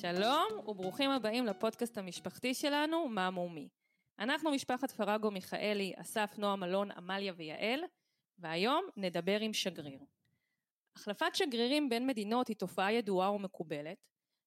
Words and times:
שלום 0.00 0.68
וברוכים 0.68 1.10
הבאים 1.10 1.46
לפודקאסט 1.46 1.98
המשפחתי 1.98 2.54
שלנו, 2.54 3.08
מה 3.08 3.30
מומי. 3.30 3.68
אנחנו 4.18 4.50
משפחת 4.50 4.90
פרגו 4.90 5.30
מיכאלי, 5.30 5.92
אסף, 5.96 6.34
נועם, 6.38 6.64
אלון, 6.64 6.90
עמליה 6.90 7.32
ויעל, 7.36 7.80
והיום 8.38 8.84
נדבר 8.96 9.40
עם 9.40 9.52
שגריר. 9.52 10.00
החלפת 10.96 11.34
שגרירים 11.34 11.88
בין 11.88 12.06
מדינות 12.06 12.48
היא 12.48 12.56
תופעה 12.56 12.92
ידועה 12.92 13.32
ומקובלת, 13.32 13.96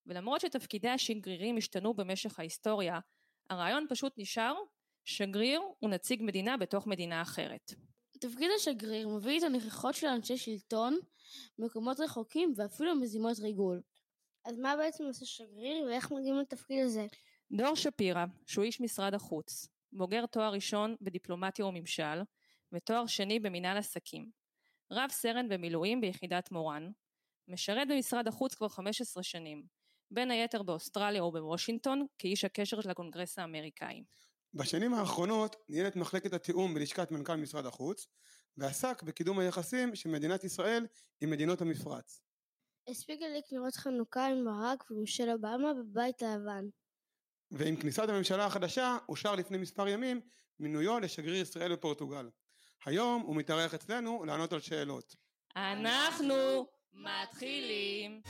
ולמרות 0.06 0.40
שתפקידי 0.40 0.88
השגרירים 0.88 1.56
השתנו 1.56 1.94
במשך 1.94 2.38
ההיסטוריה, 2.38 2.98
הרעיון 3.50 3.86
פשוט 3.88 4.12
נשאר, 4.16 4.54
שגריר 5.04 5.60
הוא 5.78 5.90
נציג 5.90 6.22
מדינה 6.22 6.56
בתוך 6.56 6.86
מדינה 6.86 7.22
אחרת. 7.22 7.74
תפקיד 8.20 8.50
השגריר 8.56 9.08
מביא 9.08 9.38
את 9.38 9.42
הנכחות 9.42 9.94
של 9.94 10.06
אנשי 10.06 10.36
שלטון, 10.36 10.98
מקומות 11.58 12.00
רחוקים 12.00 12.52
ואפילו 12.56 12.94
מזימות 12.94 13.38
ריגול. 13.38 13.80
אז 14.44 14.58
מה 14.58 14.76
בעצם 14.76 15.04
עושה 15.04 15.26
שגריר 15.26 15.84
ואיך 15.86 16.12
מגיעים 16.12 16.38
לתפקיד 16.38 16.84
הזה? 16.84 17.06
דור 17.52 17.76
שפירא, 17.76 18.24
שהוא 18.46 18.64
איש 18.64 18.80
משרד 18.80 19.14
החוץ, 19.14 19.68
בוגר 19.92 20.26
תואר 20.26 20.52
ראשון 20.52 20.96
בדיפלומטיה 21.00 21.66
וממשל, 21.66 22.22
ותואר 22.72 23.06
שני 23.06 23.40
במנהל 23.40 23.76
עסקים. 23.76 24.30
רב 24.90 25.10
סרן 25.10 25.48
במילואים 25.48 26.00
ביחידת 26.00 26.50
מורן, 26.50 26.90
משרת 27.48 27.88
במשרד 27.88 28.28
החוץ 28.28 28.54
כבר 28.54 28.68
15 28.68 29.22
שנים, 29.22 29.66
בין 30.10 30.30
היתר 30.30 30.62
באוסטרליה 30.62 31.24
ובוושינגטון, 31.24 32.06
כאיש 32.18 32.44
הקשר 32.44 32.80
של 32.80 32.90
הקונגרס 32.90 33.38
האמריקאי. 33.38 34.04
בשנים 34.54 34.94
האחרונות 34.94 35.56
ניהל 35.68 35.86
את 35.86 35.96
מחלקת 35.96 36.32
התיאום 36.32 36.74
בלשכת 36.74 37.10
מנכ"ל 37.10 37.36
משרד 37.36 37.66
החוץ, 37.66 38.06
ועסק 38.56 39.02
בקידום 39.02 39.38
היחסים 39.38 39.94
של 39.94 40.08
מדינת 40.08 40.44
ישראל 40.44 40.86
עם 41.20 41.30
מדינות 41.30 41.60
המפרץ. 41.60 42.23
הספיק 42.88 43.20
להדליק 43.20 43.44
נרות 43.52 43.74
חנוכה 43.74 44.26
עם 44.26 44.44
ברק 44.44 44.90
ומישל 44.90 45.30
אובמה 45.30 45.74
בבית 45.74 46.22
הלבן. 46.22 46.64
ועם 47.50 47.76
כניסת 47.76 48.08
הממשלה 48.08 48.46
החדשה 48.46 48.96
אושר 49.08 49.34
לפני 49.34 49.58
מספר 49.58 49.88
ימים 49.88 50.20
מינויו 50.60 51.00
לשגריר 51.00 51.42
ישראל 51.42 51.72
בפורטוגל. 51.72 52.30
היום 52.84 53.22
הוא 53.22 53.36
מתארח 53.36 53.74
אצלנו 53.74 54.24
לענות 54.24 54.52
על 54.52 54.60
שאלות. 54.60 55.16
אנחנו 55.56 56.66
מתחילים. 56.92 58.22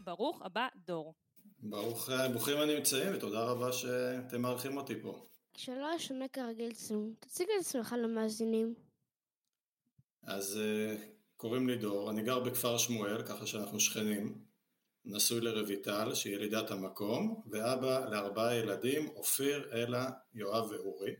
ברוך 0.00 0.42
הבא 0.42 0.68
דור. 0.76 1.14
ברוך, 1.62 2.10
ברוכים 2.32 2.56
הנמצאים 2.56 3.14
ותודה 3.14 3.42
רבה 3.42 3.72
שאתם 3.72 4.42
מארחים 4.42 4.76
אותי 4.76 5.00
פה. 5.02 5.22
שאלה 5.56 5.92
ראשונה 5.94 6.28
כרגיל 6.28 6.72
צום, 6.72 7.14
תציג 7.20 7.46
את 7.56 7.60
עצמך 7.66 7.94
למאזינים. 7.98 8.74
אז 10.22 10.58
אה, 10.58 10.96
קוראים 11.36 11.68
לי 11.68 11.76
דור, 11.76 12.10
אני 12.10 12.22
גר 12.22 12.40
בכפר 12.40 12.78
שמואל, 12.78 13.22
ככה 13.22 13.46
שאנחנו 13.46 13.80
שכנים. 13.80 14.44
נשוי 15.04 15.40
לרויטל, 15.40 16.14
שהיא 16.14 16.34
ילידת 16.34 16.70
המקום, 16.70 17.42
ואבא 17.50 18.08
לארבעה 18.10 18.54
ילדים, 18.54 19.08
אופיר, 19.08 19.70
אלה, 19.72 20.10
יואב 20.34 20.70
ואורי. 20.70 21.10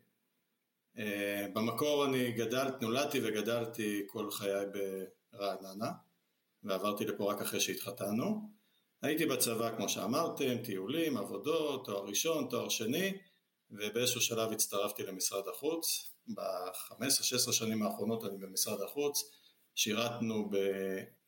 אה, 0.98 1.46
במקור 1.55 2.05
אני 2.05 2.33
גדלתי, 2.33 2.84
נולדתי 2.84 3.20
וגדלתי 3.22 4.02
כל 4.06 4.30
חיי 4.30 4.64
ברעננה, 5.33 5.91
ועברתי 6.62 7.05
לפה 7.05 7.33
רק 7.33 7.41
אחרי 7.41 7.61
שהתחתנו. 7.61 8.59
הייתי 9.02 9.26
בצבא, 9.26 9.76
כמו 9.76 9.88
שאמרתם, 9.88 10.58
טיולים, 10.64 11.16
עבודות, 11.16 11.84
תואר 11.84 12.04
ראשון, 12.04 12.46
תואר 12.50 12.68
שני, 12.68 13.12
ובאיזשהו 13.70 14.20
שלב 14.20 14.52
הצטרפתי 14.52 15.02
למשרד 15.02 15.48
החוץ. 15.48 16.12
ב-15-16 16.34 17.52
שנים 17.52 17.83
האחרונות 17.83 18.24
אני 18.24 18.39
במשרד 18.39 18.80
החוץ. 18.80 19.30
שירתנו 19.74 20.50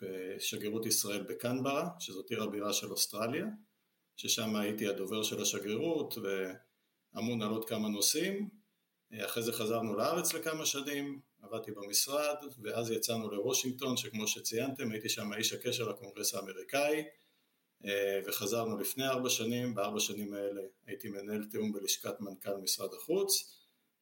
בשגרירות 0.00 0.87
ישראל 0.87 1.22
בקנברה, 1.22 1.88
שזאת 1.99 2.31
עיר 2.31 2.43
הבירה 2.43 2.72
של 2.72 2.91
אוסטרליה, 2.91 3.47
ששם 4.16 4.56
הייתי 4.56 4.88
הדובר 4.88 5.22
של 5.22 5.43
השגרירות 5.43 6.15
ואמון 7.15 7.43
על 7.43 7.50
עוד 7.50 7.69
כמה 7.69 7.88
נושאים. 7.88 8.49
אחרי 9.19 9.43
זה 9.43 9.53
חזרנו 9.53 9.94
לארץ 9.94 10.34
לכמה 10.34 10.66
שנים, 10.66 11.21
עבדתי 11.43 11.72
במשרד, 11.72 12.37
ואז 12.62 12.91
יצאנו 12.91 13.31
לוושינגטון, 13.31 13.97
שכמו 13.97 14.28
שציינתם, 14.28 14.93
הייתי 14.93 15.09
שם 15.09 15.32
איש 15.32 15.53
הקשר 15.53 15.88
לקונגרס 15.88 16.34
האמריקאי. 16.34 17.05
אה, 17.84 18.20
וחזרנו 18.26 18.78
לפני 18.78 19.06
ארבע 19.06 19.31
שנים, 19.31 19.75
בארבע 19.75 20.00
שנים 20.00 20.34
האלה 20.34 20.62
הייתי 20.87 21.09
מנהל 21.09 21.44
תיאום 21.44 21.72
בלשכת 21.72 22.20
מנכ"ל 22.20 22.56
משרד 22.56 22.94
החוץ, 22.94 23.59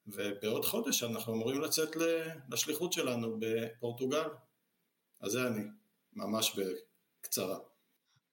ובעוד 0.06 0.64
חודש 0.64 1.02
אנחנו 1.02 1.34
אמורים 1.34 1.60
לצאת 1.60 1.88
לשליחות 2.50 2.92
שלנו 2.92 3.36
בפורטוגל. 3.40 4.28
אז 5.20 5.32
זה 5.32 5.46
אני, 5.46 5.62
ממש 6.12 6.58
בקצרה. 6.58 7.58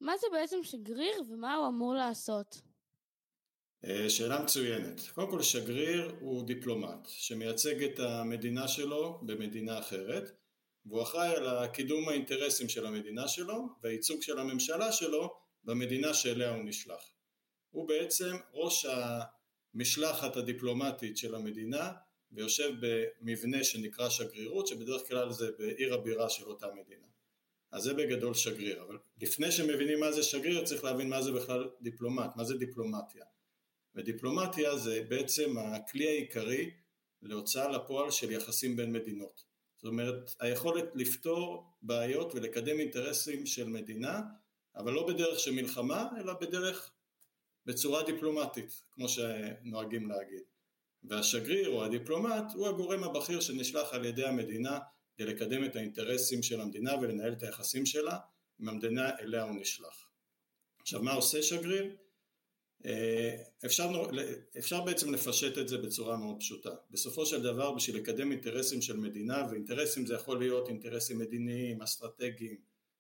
מה 0.02 0.18
זה 0.18 0.28
בעצם 0.32 0.58
שגריר 0.64 1.22
ומה 1.30 1.56
הוא 1.56 1.68
אמור 1.68 1.94
לעשות? 1.94 2.62
אה, 3.86 4.10
שאלה 4.10 4.44
מצוינת. 4.44 5.02
קודם 5.16 5.32
כל 5.32 5.42
שגריר 5.42 6.16
הוא 6.20 6.46
דיפלומט 6.48 7.08
שמייצג 7.08 7.84
את 7.84 8.00
המדינה 8.00 8.68
שלו 8.68 9.20
במדינה 9.22 9.80
אחרת 9.80 10.32
והוא 10.88 11.04
אחראי 11.04 11.36
על 11.36 11.48
הקידום 11.48 12.10
האינטרסים 12.10 12.70
של 12.70 12.86
המדינה 12.86 13.28
שלו 13.28 13.68
והייצוג 13.84 14.22
של 14.22 14.40
הממשלה 14.40 14.92
שלו 14.92 15.34
במדינה 15.64 16.14
שאליה 16.14 16.56
הוא 16.56 16.64
נשלח. 16.64 17.12
הוא 17.72 17.88
בעצם 17.88 18.36
ראש 18.54 18.86
המשלחת 19.74 20.38
הדיפלומטית 20.38 21.18
של 21.18 21.36
המדינה 21.36 21.94
ויושב 22.32 22.72
במבנה 22.80 23.64
שנקרא 23.64 24.10
שגרירות 24.10 24.68
שבדרך 24.68 25.08
כלל 25.08 25.32
זה 25.32 25.52
בעיר 25.60 25.94
הבירה 25.94 26.30
של 26.30 26.46
אותה 26.46 26.68
מדינה. 26.74 27.06
אז 27.72 27.84
זה 27.84 27.94
בגדול 27.94 28.34
שגריר, 28.34 28.84
אבל 28.84 28.98
לפני 29.22 29.52
שמבינים 29.52 30.00
מה 30.00 30.12
זה 30.12 30.24
שגריר 30.24 30.66
צריך 30.66 30.84
להבין 30.84 31.10
מה 31.10 31.22
זה 31.22 31.32
בכלל 31.32 31.70
דיפלומט, 31.82 32.36
מה 32.36 32.44
זה 32.44 32.58
דיפלומטיה. 32.58 33.26
ודיפלומטיה 33.96 34.78
זה 34.78 35.04
בעצם 35.10 35.58
הכלי 35.58 36.08
העיקרי 36.08 36.72
להוצאה 37.22 37.68
לפועל 37.68 38.12
של 38.12 38.32
יחסים 38.32 38.76
בין 38.76 38.94
מדינות. 38.94 39.47
זאת 39.78 39.86
אומרת, 39.86 40.36
היכולת 40.40 40.86
לפתור 40.96 41.74
בעיות 41.82 42.36
ולקדם 42.36 42.80
אינטרסים 42.80 43.46
של 43.46 43.68
מדינה, 43.68 44.22
אבל 44.76 44.94
לא 44.94 45.08
בדרך 45.08 45.40
של 45.40 45.52
מלחמה, 45.52 46.10
אלא 46.20 46.34
בדרך, 46.34 46.92
בצורה 47.66 48.04
דיפלומטית, 48.04 48.84
כמו 48.92 49.06
שנוהגים 49.10 50.10
להגיד. 50.10 50.44
והשגריר 51.04 51.70
או 51.70 51.86
הדיפלומט 51.86 52.54
הוא 52.54 52.68
הגורם 52.68 53.04
הבכיר 53.04 53.40
שנשלח 53.40 53.94
על 53.94 54.06
ידי 54.06 54.26
המדינה 54.26 54.80
כדי 55.18 55.28
לקדם 55.28 55.66
את 55.66 55.76
האינטרסים 55.76 56.44
של 56.44 56.62
המדינה 56.62 56.96
ולנהל 56.96 57.34
את 57.34 57.44
היחסים 57.44 57.86
שלה 57.86 58.18
עם 58.60 58.70
המדינה 58.70 59.10
אליה 59.20 59.44
הוא 59.44 59.56
נשלח. 59.62 60.10
עכשיו 60.82 61.04
מה 61.04 61.14
עושה 61.14 61.44
שגריר? 61.44 61.96
אה, 62.86 63.36
אפשר, 63.66 63.90
אפשר 64.58 64.82
בעצם 64.82 65.14
לפשט 65.14 65.58
את 65.58 65.68
זה 65.68 65.78
בצורה 65.78 66.18
מאוד 66.18 66.36
פשוטה. 66.40 66.70
בסופו 66.92 67.26
של 67.26 67.42
דבר 67.42 67.72
בשביל 67.72 67.96
לקדם 67.98 68.32
אינטרסים 68.32 68.82
של 68.82 68.98
מדינה, 68.98 69.48
ואינטרסים 69.52 70.06
זה 70.06 70.14
יכול 70.14 70.40
להיות 70.40 70.70
אינטרסים 70.70 71.20
מדיניים, 71.20 71.82
אסטרטגיים, 71.82 72.58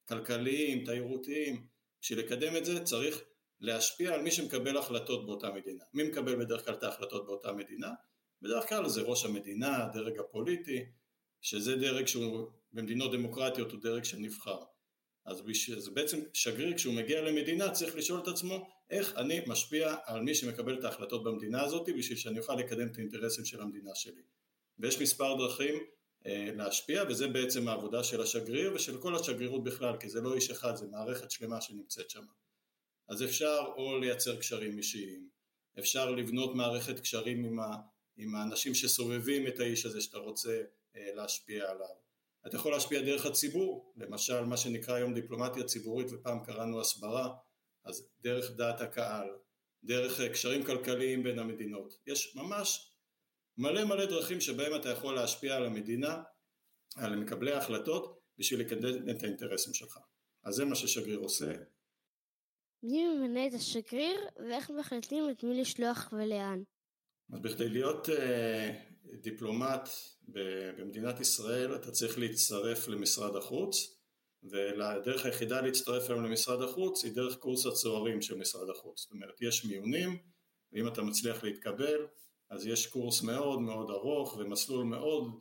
כלכליים, 0.07 0.85
תיירותיים, 0.85 1.67
בשביל 2.01 2.19
לקדם 2.19 2.55
את 2.55 2.65
זה 2.65 2.83
צריך 2.83 3.23
להשפיע 3.59 4.13
על 4.13 4.21
מי 4.21 4.31
שמקבל 4.31 4.77
החלטות 4.77 5.25
באותה 5.25 5.51
מדינה. 5.51 5.83
מי 5.94 6.03
מקבל 6.03 6.35
בדרך 6.35 6.65
כלל 6.65 6.73
את 6.73 6.83
ההחלטות 6.83 7.25
באותה 7.25 7.53
מדינה? 7.53 7.89
בדרך 8.41 8.69
כלל 8.69 8.89
זה 8.89 9.01
ראש 9.01 9.25
המדינה, 9.25 9.83
הדרג 9.83 10.19
הפוליטי, 10.19 10.85
שזה 11.41 11.75
דרג 11.75 12.05
שהוא 12.05 12.47
במדינות 12.73 13.11
דמוקרטיות 13.11 13.71
הוא 13.71 13.81
דרג 13.81 14.03
שנבחר. 14.03 14.59
אז, 15.25 15.44
אז 15.77 15.89
בעצם 15.89 16.19
שגריר 16.33 16.75
כשהוא 16.75 16.94
מגיע 16.94 17.21
למדינה 17.21 17.71
צריך 17.71 17.95
לשאול 17.95 18.19
את 18.19 18.27
עצמו 18.27 18.69
איך 18.89 19.13
אני 19.18 19.42
משפיע 19.48 19.95
על 20.06 20.22
מי 20.22 20.36
שמקבל 20.36 20.80
את 20.80 20.84
ההחלטות 20.84 21.24
במדינה 21.24 21.63
הזאת 21.63 21.89
בשביל 21.98 22.18
שאני 22.18 22.39
אוכל 22.39 22.56
לקדם 22.56 22.88
את 22.88 22.98
האינטרסים 22.98 23.45
של 23.45 23.62
המדינה 23.62 23.95
שלי. 23.95 24.22
ויש 24.80 25.01
מספר 25.01 25.38
דרכים 25.38 25.75
אה, 26.25 26.50
להשפיע 26.56 27.04
וזה 27.10 27.28
בעצם 27.28 27.68
העבודה 27.68 28.04
של 28.04 28.22
השגריר 28.22 28.74
ושל 28.75 29.01
כל 29.01 29.16
השגרירות 29.16 29.63
בכלל 29.63 29.98
כי 29.98 30.10
זה 30.10 30.22
לא 30.22 30.36
איש 30.36 30.50
אחד 30.50 30.75
זה 30.75 30.88
מערכת 30.88 31.31
שלמה 31.31 31.62
שנמצאת 31.62 32.10
שם. 32.10 32.24
אז 33.10 33.24
אפשר 33.24 33.60
או 33.78 34.00
לייצר 34.00 34.39
קשרים 34.39 34.78
אישיים, 34.78 35.30
אפשר 35.80 36.12
לבנות 36.12 36.56
מערכת 36.56 37.00
קשרים 37.00 37.45
עם, 37.45 37.60
ה, 37.60 37.75
עם 38.18 38.36
האנשים 38.36 38.75
שסובבים 38.75 39.48
את 39.48 39.60
האיש 39.60 39.86
הזה 39.86 40.01
שאתה 40.01 40.18
רוצה 40.18 40.62
אה, 40.95 41.10
להשפיע 41.13 41.69
עליו. 41.69 41.95
אתה 42.48 42.56
יכול 42.56 42.72
להשפיע 42.72 43.01
דרך 43.01 43.25
הציבור, 43.25 43.94
למשל 43.98 44.44
מה 44.44 44.57
שנקרא 44.57 44.95
היום 44.95 45.13
דיפלומטיה 45.13 45.63
ציבורית 45.63 46.07
ופעם 46.12 46.44
קראנו 46.45 46.81
הסברה, 46.81 47.34
אז 47.88 48.10
דרך 48.22 48.51
דעת 48.51 48.81
הקהל, 48.81 49.28
דרך 49.84 50.22
קשרים 50.22 50.63
כלכליים 50.63 51.24
בין 51.24 51.39
המדינות. 51.39 51.94
יש 52.07 52.36
ממש 52.36 52.94
מלא 53.57 53.84
מלא 53.84 54.06
דרכים 54.06 54.42
שבהם 54.42 54.75
אתה 54.75 54.89
יכול 54.89 55.16
להשפיע 55.16 55.56
על 55.56 55.66
המדינה, 55.66 56.24
על 56.95 57.16
מקבלי 57.16 57.51
ההחלטות, 57.51 58.19
בשביל 58.38 58.60
לקדם 58.60 59.10
את 59.10 59.24
האינטרסים 59.24 59.74
שלך. 59.74 59.98
אז 60.44 60.56
זה 60.56 60.66
מה 60.66 60.75
ששגריר 60.75 61.19
עושה. 61.19 61.51
מי 62.84 63.07
ממנה 63.07 63.48
את 63.48 63.54
השגריר 63.54 64.19
ואיך 64.36 64.69
מחליטים 64.69 65.30
את 65.30 65.44
מי 65.44 65.62
לשלוח 65.62 66.13
ולאן? 66.13 66.63
אז 67.34 67.39
בכדי 67.42 67.69
להיות, 67.69 68.10
אה, 68.10 68.80
דיפלומט 69.22 69.89
במדינת 70.78 71.19
ישראל 71.19 71.75
אתה 71.75 71.92
צריך 71.92 72.19
להצטרף 72.19 72.88
למשרד 72.88 73.36
החוץ 73.36 73.96
והדרך 74.44 75.25
היחידה 75.25 75.62
להצטרף 75.62 76.10
היום 76.10 76.24
למשרד 76.24 76.62
החוץ 76.62 77.04
היא 77.04 77.16
דרך 77.16 77.38
קורס 77.38 77.66
הצוערים 77.66 78.22
של 78.22 78.36
משרד 78.36 78.69
החוץ 78.69 79.00
זאת 79.01 79.12
אומרת 79.12 79.42
יש 79.42 79.66
מיונים 79.66 80.18
ואם 80.72 80.88
אתה 80.88 81.01
מצליח 81.01 81.44
להתקבל 81.44 82.07
אז 82.50 82.68
יש 82.68 82.88
קורס 82.88 83.22
מאוד 83.22 83.62
מאוד 83.62 83.89
ארוך 83.89 84.38
ומסלול 84.38 84.86
מאוד 84.86 85.39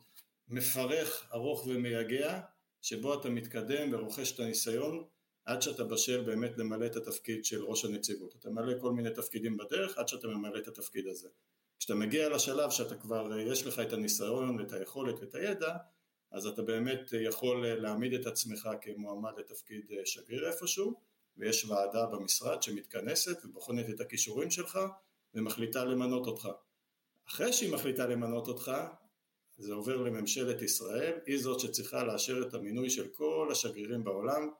מפרך, 0.48 1.28
ארוך 1.32 1.66
ומייגע 1.66 2.40
שבו 2.82 3.20
אתה 3.20 3.28
מתקדם 3.28 3.94
ורוכש 3.94 4.32
את 4.32 4.40
הניסיון 4.40 5.04
עד 5.44 5.62
שאתה 5.62 5.84
בשל 5.84 6.22
באמת 6.22 6.58
למלא 6.58 6.86
את 6.86 6.96
התפקיד 6.96 7.44
של 7.44 7.64
ראש 7.64 7.84
הנציגות. 7.84 8.36
אתה 8.36 8.50
מלא 8.50 8.80
כל 8.80 8.92
מיני 8.92 9.10
תפקידים 9.10 9.56
בדרך 9.56 9.98
עד 9.98 10.08
שאתה 10.08 10.28
ממלא 10.28 10.58
את 10.58 10.68
התפקיד 10.68 11.06
הזה. 11.06 11.28
כשאתה 11.78 11.94
מגיע 11.94 12.28
לשלב 12.28 12.70
שאתה 12.70 12.96
כבר, 12.96 13.38
יש 13.38 13.66
לך 13.66 13.78
את 13.78 13.92
הניסיון 13.92 14.60
ואת 14.60 14.72
היכולת 14.72 15.14
ואת 15.20 15.34
הידע, 15.34 15.76
אז 16.30 16.46
אתה 16.46 16.62
באמת 16.62 17.10
יכול 17.20 17.66
להעמיד 17.66 18.14
את 18.14 18.26
עצמך 18.26 18.68
כמועמד 18.80 19.32
לתפקיד 19.38 19.92
שגריר 20.04 20.48
איפשהו, 20.48 21.00
ויש 21.36 21.64
ועדה 21.64 22.06
במשרד 22.06 22.62
שמתכנסת 22.62 23.44
ובוחנת 23.44 23.90
את 23.90 24.00
הכישורים 24.00 24.50
שלך 24.50 24.78
ומחליטה 25.34 25.84
למנות 25.84 26.26
אותך. 26.26 26.48
אחרי 27.28 27.52
שהיא 27.52 27.72
מחליטה 27.72 28.06
למנות 28.06 28.48
אותך, 28.48 28.72
זה 29.58 29.72
עובר 29.72 29.96
לממשלת 29.96 30.62
ישראל, 30.62 31.18
היא 31.26 31.38
זאת 31.38 31.60
שצריכה 31.60 32.04
לאשר 32.04 32.42
את 32.48 32.54
המינוי 32.54 32.90
של 32.90 33.08
כל 33.08 33.48
השגרירים 33.52 34.04
בעולם, 34.04 34.50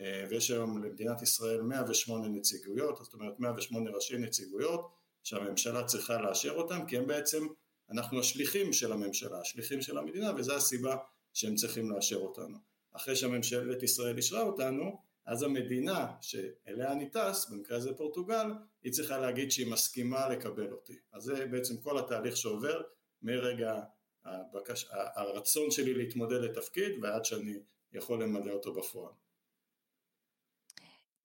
אה, 0.00 0.26
ויש 0.30 0.50
היום 0.50 0.82
למדינת 0.82 1.22
ישראל 1.22 1.62
108 1.62 2.28
נציגויות, 2.28 2.96
זאת 2.96 3.14
אומרת 3.14 3.40
108 3.40 3.90
ראשי 3.90 4.18
נציגויות, 4.18 4.90
שהממשלה 5.22 5.84
צריכה 5.84 6.20
לאשר 6.22 6.52
אותם, 6.52 6.86
כי 6.86 6.96
הם 6.96 7.06
בעצם, 7.06 7.46
אנחנו 7.90 8.20
השליחים 8.20 8.72
של 8.72 8.92
הממשלה, 8.92 9.40
השליחים 9.40 9.82
של 9.82 9.98
המדינה, 9.98 10.32
וזו 10.36 10.54
הסיבה 10.56 10.96
שהם 11.32 11.54
צריכים 11.54 11.90
לאשר 11.90 12.16
אותנו. 12.16 12.58
אחרי 12.92 13.16
שהממשלת 13.16 13.82
ישראל 13.82 14.16
אישרה 14.16 14.42
אותנו, 14.42 14.98
אז 15.26 15.42
המדינה 15.42 16.06
שאליה 16.20 16.92
אני 16.92 17.10
טס, 17.10 17.46
במקרה 17.50 17.76
הזה 17.76 17.94
פורטוגל, 17.94 18.46
היא 18.82 18.92
צריכה 18.92 19.18
להגיד 19.18 19.50
שהיא 19.50 19.72
מסכימה 19.72 20.28
לקבל 20.28 20.72
אותי. 20.72 20.98
אז 21.12 21.22
זה 21.22 21.46
בעצם 21.46 21.76
כל 21.76 21.98
התהליך 21.98 22.36
שעובר 22.36 22.82
מרגע 23.22 23.80
הבקש... 24.24 24.86
הרצון 24.90 25.70
שלי 25.70 25.94
להתמודד 25.94 26.40
לתפקיד 26.40 26.92
ועד 27.02 27.24
שאני 27.24 27.58
יכול 27.92 28.22
למלא 28.22 28.52
אותו 28.52 28.74
בפועל. 28.74 29.12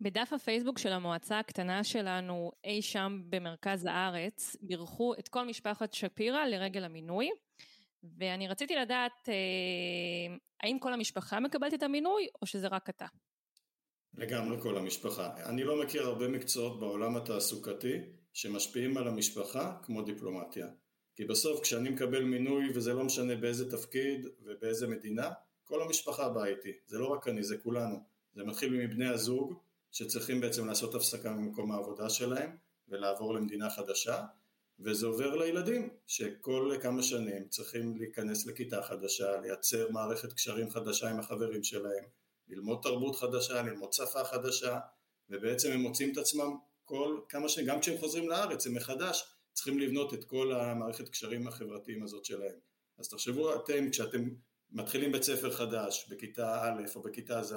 בדף 0.01 0.33
הפייסבוק 0.33 0.77
של 0.77 0.92
המועצה 0.92 1.39
הקטנה 1.39 1.83
שלנו 1.83 2.51
אי 2.63 2.81
שם 2.81 3.21
במרכז 3.30 3.86
הארץ 3.86 4.56
בירכו 4.62 5.13
את 5.19 5.27
כל 5.27 5.45
משפחת 5.45 5.94
שפירא 5.94 6.45
לרגל 6.45 6.83
המינוי 6.83 7.30
ואני 8.18 8.48
רציתי 8.48 8.75
לדעת 8.75 9.30
אה, 9.30 10.36
האם 10.63 10.80
כל 10.80 10.94
המשפחה 10.94 11.39
מקבלת 11.39 11.74
את 11.74 11.83
המינוי 11.83 12.27
או 12.42 12.48
שזה 12.48 12.68
רק 12.68 12.89
אתה? 12.89 13.06
לגמרי 14.13 14.62
כל 14.62 14.77
המשפחה. 14.77 15.36
אני 15.45 15.63
לא 15.63 15.83
מכיר 15.83 16.01
הרבה 16.01 16.27
מקצועות 16.27 16.80
בעולם 16.80 17.15
התעסוקתי 17.15 17.98
שמשפיעים 18.33 18.98
על 18.98 19.07
המשפחה 19.07 19.77
כמו 19.83 20.01
דיפלומטיה. 20.01 20.68
כי 21.15 21.25
בסוף 21.25 21.62
כשאני 21.62 21.89
מקבל 21.89 22.24
מינוי 22.24 22.69
וזה 22.74 22.94
לא 22.94 23.03
משנה 23.03 23.36
באיזה 23.36 23.71
תפקיד 23.71 24.27
ובאיזה 24.39 24.88
מדינה, 24.88 25.30
כל 25.63 25.81
המשפחה 25.81 26.30
באה 26.30 26.45
איתי. 26.45 26.71
זה 26.88 26.98
לא 26.98 27.07
רק 27.07 27.27
אני, 27.27 27.44
זה 27.44 27.57
כולנו. 27.57 27.95
זה 28.33 28.44
מתחיל 28.44 28.74
מבני 28.74 29.07
הזוג 29.07 29.53
שצריכים 29.91 30.41
בעצם 30.41 30.67
לעשות 30.67 30.95
הפסקה 30.95 31.31
ממקום 31.31 31.71
העבודה 31.71 32.09
שלהם 32.09 32.57
ולעבור 32.88 33.33
למדינה 33.33 33.69
חדשה, 33.69 34.23
וזה 34.79 35.05
עובר 35.05 35.35
לילדים 35.35 35.89
שכל 36.07 36.75
כמה 36.81 37.03
שנים 37.03 37.47
צריכים 37.47 37.97
להיכנס 37.97 38.45
לכיתה 38.45 38.81
חדשה, 38.81 39.41
לייצר 39.41 39.89
מערכת 39.89 40.33
קשרים 40.33 40.69
חדשה 40.69 41.09
עם 41.09 41.19
החברים 41.19 41.63
שלהם, 41.63 42.03
ללמוד 42.47 42.79
תרבות 42.83 43.15
חדשה, 43.15 43.61
ללמוד 43.61 43.93
שפה 43.93 44.23
חדשה, 44.23 44.79
ובעצם 45.29 45.71
הם 45.71 45.79
מוצאים 45.79 46.11
את 46.11 46.17
עצמם 46.17 46.57
כל 46.85 47.19
כמה 47.29 47.49
שנים, 47.49 47.67
גם 47.67 47.79
כשהם 47.79 47.97
חוזרים 47.97 48.29
לארץ 48.29 48.67
הם 48.67 48.73
מחדש 48.73 49.35
צריכים 49.53 49.79
לבנות 49.79 50.13
את 50.13 50.23
כל 50.23 50.53
המערכת 50.53 51.09
קשרים 51.09 51.47
החברתיים 51.47 52.03
הזאת 52.03 52.25
שלהם. 52.25 52.55
אז 52.97 53.09
תחשבו 53.09 53.55
אתם, 53.55 53.89
כשאתם 53.89 54.29
מתחילים 54.71 55.11
בית 55.11 55.23
ספר 55.23 55.51
חדש, 55.51 56.07
בכיתה 56.09 56.63
א' 56.63 56.81
או 56.95 57.01
בכיתה 57.01 57.43
ז', 57.43 57.55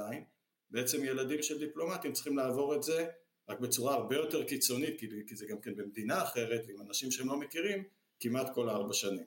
בעצם 0.74 1.04
ילדים 1.04 1.42
של 1.42 1.58
דיפלומטים 1.58 2.12
צריכים 2.12 2.36
לעבור 2.36 2.74
את 2.74 2.82
זה 2.82 3.06
רק 3.48 3.60
בצורה 3.60 3.94
הרבה 3.94 4.16
יותר 4.16 4.44
קיצונית, 4.44 5.00
כי 5.26 5.36
זה 5.36 5.46
גם 5.46 5.60
כן 5.60 5.76
במדינה 5.76 6.22
אחרת 6.22 6.64
ועם 6.66 6.80
אנשים 6.80 7.10
שהם 7.10 7.28
לא 7.28 7.36
מכירים, 7.36 7.84
כמעט 8.20 8.54
כל 8.54 8.68
ארבע 8.68 8.92
שנים. 8.92 9.24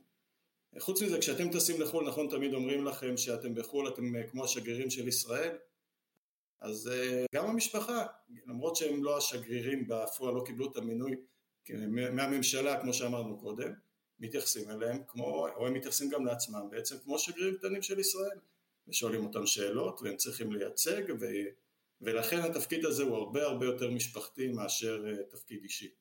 חוץ 0.79 1.01
מזה, 1.01 1.19
כשאתם 1.19 1.51
טסים 1.51 1.81
לחו"ל, 1.81 2.07
נכון, 2.07 2.29
תמיד 2.29 2.53
אומרים 2.53 2.85
לכם 2.85 3.17
שאתם 3.17 3.55
בחו"ל, 3.55 3.87
אתם 3.87 4.15
אה, 4.15 4.23
כמו 4.23 4.43
השגרירים 4.43 4.89
של 4.89 5.07
ישראל, 5.07 5.57
אז 6.59 6.87
אה, 6.87 7.25
גם 7.35 7.45
המשפחה, 7.45 8.05
למרות 8.45 8.75
שהם 8.75 9.03
לא 9.03 9.17
השגרירים 9.17 9.87
בפועל, 9.87 10.33
לא 10.33 10.43
קיבלו 10.45 10.71
את 10.71 10.77
המינוי 10.77 11.15
מהממשלה, 11.89 12.81
כמו 12.81 12.93
שאמרנו 12.93 13.37
קודם, 13.37 13.73
מתייחסים 14.19 14.71
אליהם 14.71 14.97
כמו, 15.07 15.47
או 15.55 15.67
הם 15.67 15.73
מתייחסים 15.73 16.09
גם 16.09 16.25
לעצמם 16.25 16.67
בעצם 16.71 16.95
כמו 17.03 17.19
שגרירים 17.19 17.55
קטנים 17.57 17.81
של 17.81 17.99
ישראל, 17.99 18.37
ושואלים 18.87 19.25
אותם 19.25 19.45
שאלות 19.45 20.01
והם 20.01 20.15
צריכים 20.15 20.51
לייצג 20.51 21.03
ו... 21.19 21.25
ולכן 22.01 22.39
התפקיד 22.39 22.85
הזה 22.85 23.03
הוא 23.03 23.15
הרבה 23.17 23.43
הרבה 23.43 23.65
יותר 23.65 23.91
משפחתי 23.91 24.47
מאשר 24.47 25.03
אה, 25.07 25.23
תפקיד 25.23 25.63
אישי. 25.63 25.93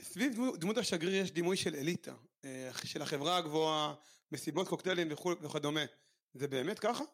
סביב 0.00 0.32
דמות 0.56 0.78
השגריר 0.78 1.14
יש 1.14 1.32
דימוי 1.32 1.56
של 1.56 1.74
אליטה, 1.74 2.14
אה, 2.44 2.70
של 2.84 3.02
החברה 3.02 3.36
הגבוהה, 3.36 3.94
מסיבות 4.32 4.68
קוקטיילים 4.68 5.08
וכדומה. 5.42 5.84
זה 6.34 6.48
באמת 6.48 6.78
ככה? 6.78 7.04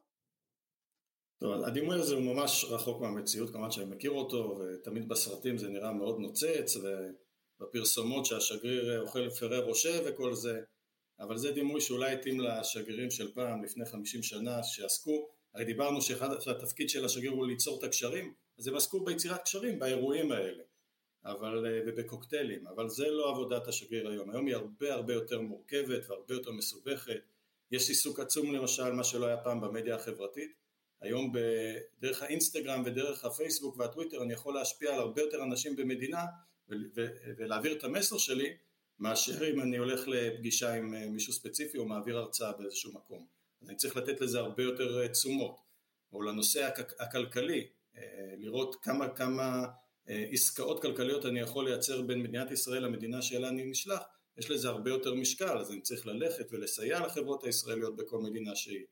טוב, 1.40 1.64
הדימוי 1.64 2.00
הזה 2.00 2.14
הוא 2.14 2.34
ממש 2.34 2.64
רחוק 2.64 3.00
מהמציאות, 3.00 3.50
כמובן 3.50 3.70
שאני 3.70 3.86
מכיר 3.86 4.10
אותו, 4.10 4.58
ותמיד 4.60 5.08
בסרטים 5.08 5.58
זה 5.58 5.68
נראה 5.68 5.92
מאוד 5.92 6.18
נוצץ, 6.18 6.76
ובפרסומות 7.60 8.26
שהשגריר 8.26 9.00
אוכל 9.00 9.30
פרה 9.30 9.58
רושה 9.58 10.00
וכל 10.06 10.34
זה, 10.34 10.62
אבל 11.20 11.36
זה 11.36 11.52
דימוי 11.52 11.80
שאולי 11.80 12.12
התאים 12.12 12.40
לשגרירים 12.40 13.10
של 13.10 13.34
פעם, 13.34 13.64
לפני 13.64 13.86
50 13.86 14.22
שנה, 14.22 14.62
שעסקו, 14.62 15.28
הרי 15.54 15.64
דיברנו 15.64 16.02
שהתפקיד 16.02 16.90
של 16.90 17.04
השגריר 17.04 17.30
הוא 17.30 17.46
ליצור 17.46 17.78
את 17.78 17.84
הקשרים, 17.84 18.34
אז 18.58 18.68
הם 18.68 18.76
עסקו 18.76 19.04
ביצירת 19.04 19.42
קשרים, 19.42 19.78
באירועים 19.78 20.32
האלה. 20.32 20.62
אבל, 21.24 21.66
אה, 21.66 21.80
ובקוקטיילים, 21.86 22.66
אבל 22.66 22.88
זה 22.88 23.10
לא 23.10 23.30
עבודת 23.30 23.68
השגריר 23.68 24.08
היום, 24.08 24.30
היום 24.30 24.46
היא 24.46 24.54
הרבה 24.54 24.94
הרבה 24.94 25.14
יותר 25.14 25.40
מורכבת 25.40 26.10
והרבה 26.10 26.34
יותר 26.34 26.52
מסובכת, 26.52 27.20
יש 27.70 27.88
עיסוק 27.88 28.20
עצום 28.20 28.54
למשל, 28.54 28.92
מה 28.92 29.04
שלא 29.04 29.26
היה 29.26 29.36
פעם 29.36 29.60
במדיה 29.60 29.94
החברתית, 29.94 30.64
היום 31.00 31.32
דרך 32.00 32.22
האינסטגרם 32.22 32.82
ודרך 32.86 33.24
הפייסבוק 33.24 33.76
והטוויטר 33.78 34.22
אני 34.22 34.32
יכול 34.32 34.54
להשפיע 34.54 34.94
על 34.94 35.00
הרבה 35.00 35.22
יותר 35.22 35.42
אנשים 35.42 35.76
במדינה 35.76 36.24
ולהעביר 37.36 37.72
את 37.72 37.84
המסר 37.84 38.18
שלי 38.18 38.56
מאשר 38.98 39.50
אם 39.50 39.60
אני 39.60 39.76
הולך 39.76 40.08
לפגישה 40.08 40.74
עם 40.74 40.94
אה, 40.94 41.06
מישהו 41.06 41.32
ספציפי 41.32 41.78
או 41.78 41.84
מעביר 41.84 42.18
הרצאה 42.18 42.52
באיזשהו 42.52 42.92
מקום. 42.92 43.26
אני 43.62 43.76
צריך 43.76 43.96
לתת 43.96 44.20
לזה 44.20 44.38
הרבה 44.38 44.62
יותר 44.62 45.02
אה, 45.02 45.08
תשומות. 45.08 45.56
או 46.12 46.22
לנושא 46.22 46.70
הכלכלי, 46.98 47.66
לראות 48.38 48.76
כמה 48.82 49.08
כמה 49.08 49.66
אה, 50.08 50.24
עסקאות 50.30 50.82
כלכליות 50.82 51.26
אני 51.26 51.40
יכול 51.40 51.68
לייצר 51.68 52.02
בין 52.02 52.22
מדינת 52.22 52.50
ישראל 52.50 52.84
למדינה 52.84 53.22
שאליה 53.22 53.48
אני 53.48 53.64
נשלח, 53.64 54.02
יש 54.38 54.50
לזה 54.50 54.68
הרבה 54.68 54.90
יותר 54.90 55.14
משקל, 55.14 55.58
אז 55.58 55.70
אני 55.70 55.80
צריך 55.80 56.06
ללכת 56.06 56.46
ולסייע 56.50 57.06
לחברות 57.06 57.44
הישראליות 57.44 57.96
בכל 57.96 58.18
מדינה 58.18 58.56
שהיא. 58.56 58.84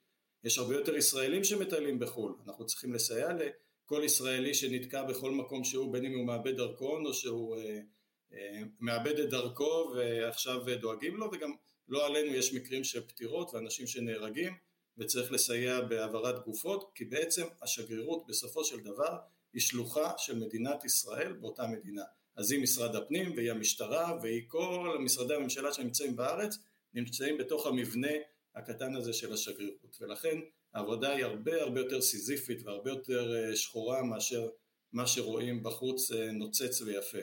יש 0.45 0.59
הרבה 0.59 0.75
יותר 0.75 0.97
ישראלים 0.97 1.45
שמטיילים 1.45 1.99
בחו"ל, 1.99 2.35
אנחנו 2.47 2.67
צריכים 2.67 2.93
לסייע 2.93 3.29
לכל 3.33 4.03
ישראלי 4.05 4.55
שנתקע 4.55 5.03
בכל 5.03 5.31
מקום 5.31 5.65
שהוא, 5.65 5.93
בין 5.93 6.05
אם 6.05 6.15
הוא 6.19 6.27
מאבד 6.27 6.57
דרכון 6.57 7.07
או 7.07 7.15
שהוא 7.15 7.57
אה, 7.57 7.63
אה, 7.63 7.81
מאבד 8.81 9.19
את 9.19 9.31
דרכו 9.31 9.93
ועכשיו 9.97 10.61
דואגים 10.81 11.17
לו, 11.17 11.31
וגם 11.33 11.53
לא 11.89 12.07
עלינו 12.07 12.35
יש 12.35 12.55
מקרים 12.55 12.85
של 12.85 13.09
פטירות 13.09 13.55
ואנשים 13.55 13.87
שנהרגים 13.87 14.57
וצריך 14.99 15.33
לסייע 15.33 15.81
בהעברת 15.81 16.45
גופות, 16.45 16.91
כי 16.95 17.05
בעצם 17.05 17.47
השגרירות 17.63 18.27
בסופו 18.27 18.65
של 18.65 18.81
דבר 18.81 19.19
היא 19.53 19.63
שלוחה 19.63 20.13
של 20.19 20.39
מדינת 20.39 20.85
ישראל 20.85 21.33
באותה 21.33 21.67
מדינה. 21.67 22.03
אז 22.37 22.53
היא 22.53 22.63
משרד 22.63 22.97
הפנים 22.97 23.37
והיא 23.37 23.51
המשטרה 23.51 24.19
והיא 24.23 24.43
כל 24.49 24.99
משרדי 25.01 25.35
הממשלה 25.35 25.73
שנמצאים 25.73 26.17
בארץ 26.17 26.59
נמצאים 26.95 27.39
בתוך 27.39 27.67
המבנה 27.67 28.13
הקטן 28.55 28.97
הזה 28.97 29.13
של 29.13 29.33
השגרירות 29.33 29.97
ולכן 30.01 30.39
העבודה 30.75 31.13
היא 31.13 31.25
הרבה 31.25 31.63
הרבה 31.63 31.81
יותר 31.81 32.01
סיזיפית 32.01 32.63
והרבה 32.65 32.91
יותר 32.91 33.35
אה, 33.37 33.57
שחורה 33.57 34.03
מאשר 34.03 34.49
מה 34.93 35.07
שרואים 35.07 35.63
בחוץ 35.63 36.13
אה, 36.13 36.33
נוצץ 36.33 36.81
ויפה. 36.81 37.19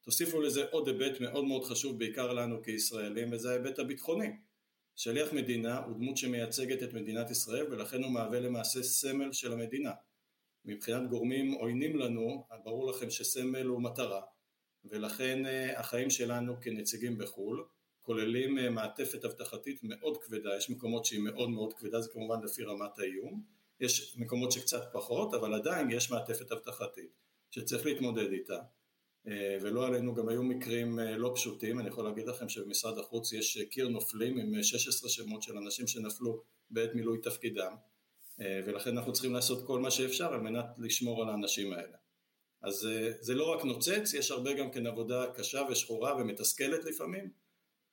תוסיפו 0.00 0.40
לזה 0.40 0.64
עוד 0.70 0.88
היבט 0.88 1.20
מאוד 1.20 1.44
מאוד 1.44 1.64
חשוב 1.64 1.98
בעיקר 1.98 2.32
לנו 2.32 2.62
כישראלים 2.62 3.32
וזה 3.32 3.50
ההיבט 3.50 3.78
הביטחוני. 3.78 4.28
שליח 4.96 5.32
מדינה 5.32 5.78
הוא 5.78 5.94
דמות 5.96 6.16
שמייצגת 6.16 6.82
את 6.82 6.94
מדינת 6.94 7.30
ישראל 7.30 7.72
ולכן 7.72 8.02
הוא 8.02 8.12
מהווה 8.12 8.40
למעשה 8.40 8.82
סמל 8.82 9.32
של 9.32 9.52
המדינה. 9.52 9.92
מבחינת 10.64 11.08
גורמים 11.08 11.52
עוינים 11.52 11.96
לנו, 11.96 12.46
ברור 12.64 12.90
לכם 12.90 13.10
שסמל 13.10 13.66
הוא 13.66 13.82
מטרה, 13.82 14.20
ולכן 14.84 15.46
אה, 15.46 15.80
החיים 15.80 16.10
שלנו 16.10 16.60
כנציגים 16.60 17.18
בחו"ל 17.18 17.64
כוללים 18.02 18.58
אה, 18.58 18.70
מעטפת 18.70 19.24
אבטחתית 19.24 19.80
מאוד 19.82 20.22
כבדה, 20.22 20.56
יש 20.56 20.70
מקומות 20.70 21.04
שהיא 21.04 21.20
מאוד 21.20 21.50
מאוד 21.50 21.72
כבדה, 21.74 22.00
זה 22.00 22.10
כמובן 22.12 22.44
לפי 22.44 22.62
רמת 22.62 22.98
האיום, 22.98 23.42
יש 23.80 24.16
מקומות 24.18 24.52
שקצת 24.52 24.82
פחות, 24.92 25.34
אבל 25.34 25.54
עדיין 25.54 25.90
יש 25.90 26.10
מעטפת 26.10 26.52
אבטחתית 26.52 27.10
שצריך 27.50 27.86
להתמודד 27.86 28.32
איתה, 28.32 28.58
ולא 29.60 29.86
עלינו 29.86 30.14
גם 30.14 30.28
היו 30.28 30.42
מקרים 30.42 30.98
לא 30.98 31.32
פשוטים, 31.34 31.80
אני 31.80 31.88
יכול 31.88 32.04
להגיד 32.04 32.26
לכם 32.26 32.48
שבמשרד 32.48 32.98
החוץ 32.98 33.32
יש 33.32 33.58
קיר 33.70 33.88
נופלים 33.88 34.38
עם 34.38 34.62
16 34.62 35.10
שמות 35.10 35.42
של 35.42 35.56
אנשים 35.56 35.86
שנפלו 35.86 36.42
בעת 36.70 36.94
מילוי 36.94 37.18
תפקידם, 37.18 37.72
ולכן 38.38 38.96
אנחנו 38.96 39.12
צריכים 39.12 39.32
לעשות 39.32 39.66
כל 39.66 39.80
מה 39.80 39.90
שאפשר 39.90 40.34
על 40.34 40.40
מנת 40.40 40.66
לשמור 40.78 41.22
על 41.22 41.28
האנשים 41.28 41.72
האלה. 41.72 41.96
אז 42.62 42.88
זה 43.20 43.34
לא 43.34 43.54
רק 43.54 43.64
נוצץ, 43.64 44.14
יש 44.14 44.30
הרבה 44.30 44.52
גם 44.52 44.70
כן 44.70 44.86
עבודה 44.86 45.26
קשה 45.34 45.62
ושחורה 45.70 46.16
ומתסכלת 46.16 46.84
לפעמים, 46.84 47.30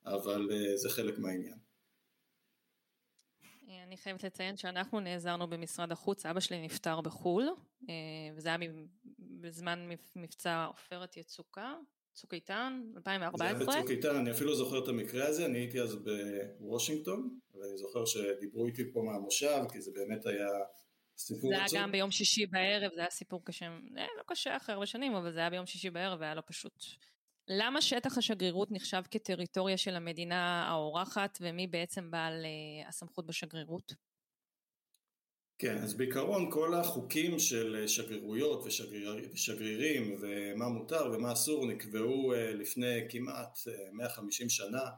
אבל 0.06 0.50
אה, 0.52 0.78
זה 0.78 0.90
חלק 0.90 1.20
מהעניין. 1.20 1.58
אה, 3.70 3.84
אני 3.84 3.98
חייבת 3.98 4.24
לציין 4.24 4.58
שאנחנו 4.58 5.00
נעזרנו 5.00 5.48
במשרד 5.48 5.92
החוץ, 5.92 6.26
אבא 6.26 6.40
שלי 6.40 6.66
נפטר 6.66 7.02
בחו"ל, 7.02 7.50
אה, 7.90 7.94
וזה 8.36 8.50
היה 8.50 8.58
בזמן 9.20 9.90
מבצע 10.16 10.66
עופרת 10.66 11.18
יצוקה, 11.18 11.74
צוק 12.14 12.34
איתן, 12.34 12.82
2014. 12.96 13.66
זה 13.66 13.74
היה 13.74 13.80
בצוק 13.80 13.92
איתן, 13.92 14.16
אני 14.16 14.32
אפילו 14.32 14.56
זוכר 14.56 14.84
את 14.84 14.88
המקרה 14.88 15.28
הזה, 15.28 15.46
אני 15.46 15.58
הייתי 15.58 15.82
אז 15.82 15.98
בוושינגטון, 16.60 17.40
ואני 17.54 17.78
זוכר 17.78 18.06
שדיברו 18.06 18.68
איתי 18.68 18.92
פה 18.94 19.02
מהמושב, 19.02 19.62
כי 19.72 19.82
זה 19.82 19.92
באמת 19.96 20.26
היה 20.26 20.48
סיפור 21.18 21.50
זה 21.50 21.58
היה 21.58 21.66
גם 21.74 21.92
ביום 21.92 22.12
שישי 22.12 22.46
בערב, 22.46 22.92
זה 22.94 23.00
היה 23.00 23.10
סיפור 23.10 23.46
קשה, 23.46 23.66
לא 24.18 24.24
קשה 24.26 24.58
אחרי 24.58 24.74
הרבה 24.74 24.86
שנים, 24.86 25.16
אבל 25.16 25.32
זה 25.32 25.40
היה 25.40 25.50
ביום 25.50 25.66
שישי 25.66 25.90
בערב 25.90 26.20
והיה 26.22 26.36
לא 26.36 26.44
פשוט. 26.46 26.84
למה 27.48 27.82
שטח 27.82 28.18
השגרירות 28.18 28.72
נחשב 28.72 29.02
כטריטוריה 29.12 29.78
של 29.78 29.96
המדינה 29.96 30.68
האורחת 30.68 31.38
ומי 31.42 31.68
בעצם 31.68 32.12
בעל 32.12 32.46
uh, 32.46 32.88
הסמכות 32.90 33.26
בשגרירות? 33.26 33.94
כן, 35.58 35.78
אז 35.78 35.94
בעיקרון 35.94 36.52
כל 36.52 36.74
החוקים 36.74 37.40
של 37.40 37.88
שגרירויות 37.88 38.64
ושגריר, 38.66 39.30
ושגרירים 39.34 40.18
ומה 40.22 40.70
מותר 40.70 41.12
ומה 41.14 41.34
אסור 41.34 41.66
נקבעו 41.66 42.34
uh, 42.34 42.38
לפני 42.38 43.00
כמעט 43.10 43.58
uh, 43.58 43.70
אה, 43.70 43.92
150 43.92 44.50
שנה 44.50 44.90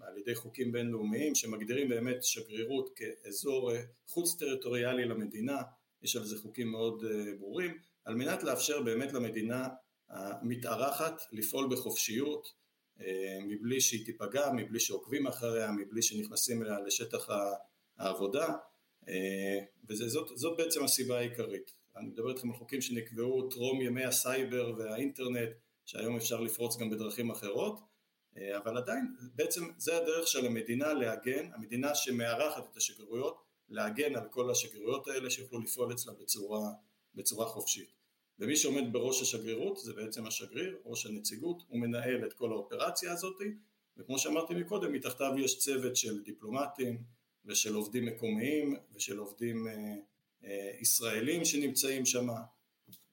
על 0.00 0.18
ידי 0.18 0.34
חוקים 0.34 0.72
בינלאומיים 0.72 1.34
שמגדירים 1.34 1.88
באמת 1.88 2.24
שגרירות 2.24 2.90
כאזור 2.96 3.72
חוץ 4.06 4.36
טריטוריאלי 4.38 5.04
למדינה, 5.04 5.62
יש 6.02 6.16
על 6.16 6.24
זה 6.24 6.38
חוקים 6.38 6.70
מאוד 6.70 7.04
ברורים, 7.40 7.78
על 8.04 8.14
מנת 8.14 8.42
לאפשר 8.42 8.82
באמת 8.82 9.12
למדינה 9.12 9.68
המתארחת 10.08 11.22
לפעול 11.32 11.68
בחופשיות 11.70 12.52
אה, 13.00 13.38
מבלי 13.42 13.80
שהיא 13.80 14.06
תיפגע, 14.06 14.52
מבלי 14.56 14.80
שעוקבים 14.80 15.26
אחריה, 15.26 15.70
מבלי 15.70 16.02
שנכנסים 16.02 16.62
אליה 16.62 16.80
לשטח 16.80 17.28
העבודה 17.98 18.54
אה, 19.08 19.58
וזאת 19.88 20.56
בעצם 20.58 20.84
הסיבה 20.84 21.18
העיקרית. 21.18 21.78
אני 21.96 22.06
מדבר 22.06 22.30
איתכם 22.30 22.50
על 22.50 22.56
חוקים 22.56 22.80
שנקבעו 22.80 23.48
טרום 23.50 23.80
ימי 23.80 24.04
הסייבר 24.04 24.72
והאינטרנט 24.78 25.48
שהיום 25.86 26.16
אפשר 26.16 26.40
לפרוץ 26.40 26.76
גם 26.76 26.90
בדרכים 26.90 27.30
אחרות 27.30 27.80
אה, 28.36 28.58
אבל 28.58 28.76
עדיין 28.76 29.16
בעצם 29.34 29.64
זה 29.76 29.96
הדרך 29.96 30.28
של 30.28 30.46
המדינה 30.46 30.92
להגן, 30.92 31.48
המדינה 31.54 31.94
שמארחת 31.94 32.68
את 32.72 32.76
השגרירויות 32.76 33.42
להגן 33.68 34.16
על 34.16 34.28
כל 34.30 34.50
השגרירויות 34.50 35.08
האלה 35.08 35.30
שיוכלו 35.30 35.60
לפעול 35.60 35.92
אצלה 35.92 36.12
בצורה, 36.20 36.60
בצורה 37.14 37.46
חופשית 37.46 37.98
ומי 38.38 38.56
שעומד 38.56 38.92
בראש 38.92 39.22
השגרירות 39.22 39.78
זה 39.78 39.92
בעצם 39.92 40.26
השגריר, 40.26 40.78
ראש 40.84 41.06
הנציגות, 41.06 41.62
הוא 41.68 41.80
מנהל 41.80 42.26
את 42.26 42.32
כל 42.32 42.52
האופרציה 42.52 43.12
הזאת 43.12 43.36
וכמו 43.98 44.18
שאמרתי 44.18 44.54
מקודם 44.54 44.92
מתחתיו 44.92 45.32
יש 45.38 45.58
צוות 45.58 45.96
של 45.96 46.22
דיפלומטים 46.22 47.02
ושל 47.44 47.74
עובדים 47.74 48.06
מקומיים 48.06 48.76
ושל 48.94 49.18
עובדים 49.18 49.68
אה, 49.68 49.94
אה, 50.44 50.70
ישראלים 50.80 51.44
שנמצאים 51.44 52.06
שם 52.06 52.26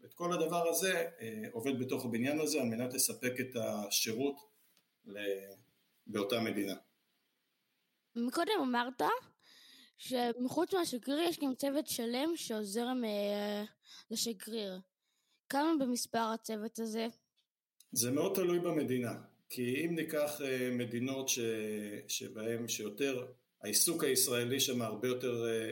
את 0.06 0.14
כל 0.14 0.34
הדבר 0.34 0.70
הזה 0.70 1.10
אה, 1.22 1.44
עובד 1.52 1.80
בתוך 1.80 2.06
הבניין 2.06 2.40
הזה 2.40 2.62
על 2.62 2.68
מנת 2.68 2.94
לספק 2.94 3.34
את 3.40 3.56
השירות 3.56 4.36
באותה 6.08 6.40
מדינה. 6.40 6.76
מקודם 8.16 8.60
אמרת 8.62 9.02
שמחוץ 9.98 10.74
מהשגריר 10.74 11.20
יש 11.20 11.40
גם 11.40 11.56
צוות 11.56 11.88
שלם 11.88 12.30
שעוזר 12.36 12.88
לשגריר. 14.12 14.80
כמה 15.50 15.72
במספר 15.80 16.32
הצוות 16.34 16.80
הזה? 16.80 17.08
זה 17.92 18.12
מאוד 18.12 18.36
תלוי 18.36 18.60
במדינה, 18.60 19.14
כי 19.50 19.86
אם 19.86 19.96
ניקח 19.96 20.42
אה, 20.42 20.70
מדינות 20.72 21.30
ש... 21.30 21.40
שבהן 22.08 22.68
שיותר, 22.68 23.26
העיסוק 23.62 24.04
הישראלי 24.04 24.60
שם 24.60 24.82
הרבה 24.82 25.08
יותר, 25.08 25.46
אה, 25.46 25.72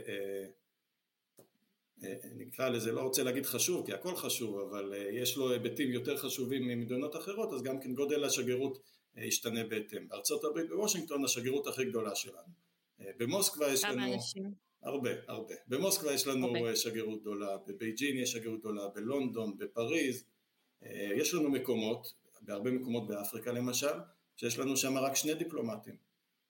אה, 2.04 2.16
נקרא 2.36 2.70
לזה, 2.70 2.92
לא 2.92 3.02
רוצה 3.02 3.24
להגיד 3.24 3.46
חשוב, 3.46 3.86
כי 3.86 3.94
הכל 3.94 4.16
חשוב, 4.16 4.60
אבל 4.60 4.94
יש 5.12 5.38
לו 5.38 5.52
היבטים 5.52 5.92
יותר 5.92 6.18
חשובים 6.18 6.68
ממדינות 6.68 7.16
אחרות, 7.16 7.54
אז 7.54 7.64
גם 7.64 7.80
כן 7.80 7.94
גודל 7.94 8.24
השגרירות 8.24 8.80
ישתנה 9.16 9.64
בהתאם. 9.64 10.08
בארצות 10.08 10.44
הברית, 10.44 10.70
בוושינגטון, 10.70 11.26
השגרירות 11.26 11.68
הכי 11.68 11.86
גדולה 11.86 12.16
שלנו. 12.16 12.54
במוסקבה 13.18 13.68
יש 13.68 13.84
לנו... 13.84 13.94
כמה 13.94 14.14
אנשים? 14.14 14.54
הרבה, 14.84 15.10
הרבה. 15.28 15.54
במוסקבה 15.68 16.14
יש 16.14 16.28
לנו. 16.28 16.48
אוקיי. 16.48 16.76
שגרירות 16.76 17.22
גדולה, 17.22 17.58
בבייג'ין 17.68 18.18
יש 18.18 18.32
שגרירות 18.32 18.60
גדולה, 18.60 18.88
בלונדון, 18.88 19.58
בפריז, 19.58 20.24
אה, 20.84 21.10
יש 21.16 21.34
לנו 21.34 21.50
מקומות, 21.50 22.14
בהרבה 22.42 22.72
מקומות 22.72 23.08
באפריקה 23.08 23.52
למשל, 23.52 23.94
שיש 24.36 24.60
לנו 24.60 24.78
שם 24.78 24.98
רק 24.98 25.16
שני 25.16 25.34
דיפלומטים. 25.34 25.96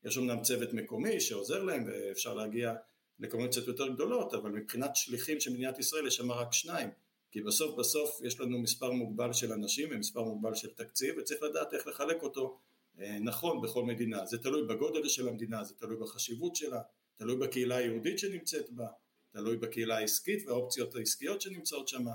יש 0.06 0.18
אמנם 0.18 0.42
צוות 0.42 0.74
מקומי 0.74 1.20
שעוזר 1.20 1.64
להם 1.64 1.84
ואפשר 1.88 2.34
להגיע 2.34 2.74
לכמות 3.20 3.50
קצת 3.50 3.68
יותר 3.68 3.88
גדולות, 3.88 4.34
אבל 4.34 4.52
מבחינת 4.52 4.96
שליחים 4.96 5.40
של 5.40 5.54
מדינת 5.54 5.80
ישראל 5.80 6.08
יש 6.08 6.16
שם 6.16 6.32
רק 6.32 6.54
שניים, 6.54 6.90
כי 7.32 7.42
בסוף 7.42 7.80
בסוף 7.80 8.22
יש 8.24 8.40
לנו 8.40 8.60
מספר 8.60 8.92
מוגבל 8.92 9.34
של 9.34 9.54
אנשים 9.54 9.90
ומספר 9.92 10.24
מוגבל 10.24 10.56
של 10.56 10.70
תקציב 10.74 11.16
וצריך 11.18 11.44
לדעת 11.44 11.74
איך 11.74 11.88
לחלק 11.88 12.24
אותו 12.24 12.60
אה, 13.00 13.20
נכון 13.20 13.62
בכל 13.62 13.84
מדינה. 13.84 14.26
זה 14.26 14.38
תלוי 14.38 14.68
בגודל 14.68 15.08
של 15.08 15.28
המדינה, 15.28 15.64
זה 15.64 15.74
תלוי 15.76 15.98
בחשיבות 15.98 16.56
שלה, 16.56 16.82
תלוי 17.24 17.36
בקהילה 17.36 17.76
היהודית 17.76 18.20
שנמצאת 18.20 18.70
בה, 18.70 18.88
תלוי 19.32 19.58
בקהילה 19.58 19.98
העסקית 19.98 20.48
והאופציות 20.48 20.96
העסקיות 20.96 21.42
שנמצאות 21.42 21.88
שם, 21.88 22.06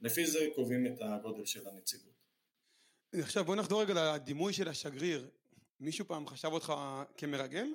לפי 0.00 0.26
זה 0.26 0.38
קובעים 0.54 0.86
את 0.86 0.98
הגודל 1.00 1.44
של 1.44 1.68
הנציגות. 1.68 2.12
עכשיו 3.14 3.44
בוא 3.44 3.56
נחזור 3.56 3.82
רגע 3.82 3.94
לדימוי 3.94 4.52
של 4.52 4.68
השגריר, 4.68 5.28
מישהו 5.80 6.04
פעם 6.04 6.26
חשב 6.26 6.48
אותך 6.48 6.72
כמרגל? 7.16 7.66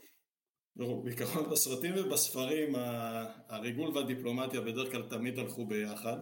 לא, 0.75 1.01
בעיקרון 1.03 1.49
בסרטים 1.49 1.93
ובספרים 1.97 2.75
הריגול 3.47 3.97
והדיפלומטיה 3.97 4.61
בדרך 4.61 4.91
כלל 4.91 5.09
תמיד 5.09 5.39
הלכו 5.39 5.65
ביחד. 5.65 6.17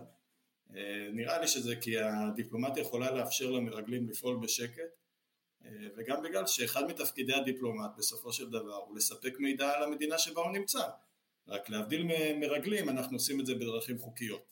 אה, 0.75 1.09
נראה 1.13 1.39
לי 1.39 1.47
שזה 1.47 1.75
כי 1.75 1.99
הדיפלומטיה 1.99 2.81
יכולה 2.81 3.11
לאפשר 3.11 3.49
למרגלים 3.49 4.09
לפעול 4.09 4.39
בשקט 4.43 5.00
וגם 5.95 6.23
בגלל 6.23 6.47
שאחד 6.47 6.87
מתפקידי 6.87 7.33
הדיפלומט 7.33 7.91
בסופו 7.97 8.33
של 8.33 8.49
דבר 8.49 8.75
הוא 8.75 8.97
לספק 8.97 9.39
מידע 9.39 9.69
על 9.69 9.83
המדינה 9.83 10.17
שבה 10.17 10.41
הוא 10.41 10.51
נמצא. 10.51 10.83
רק 11.47 11.69
להבדיל 11.69 12.07
מרגלים 12.39 12.89
אנחנו 12.89 13.15
עושים 13.15 13.39
את 13.39 13.45
זה 13.45 13.55
בדרכים 13.55 13.97
חוקיות. 13.97 14.51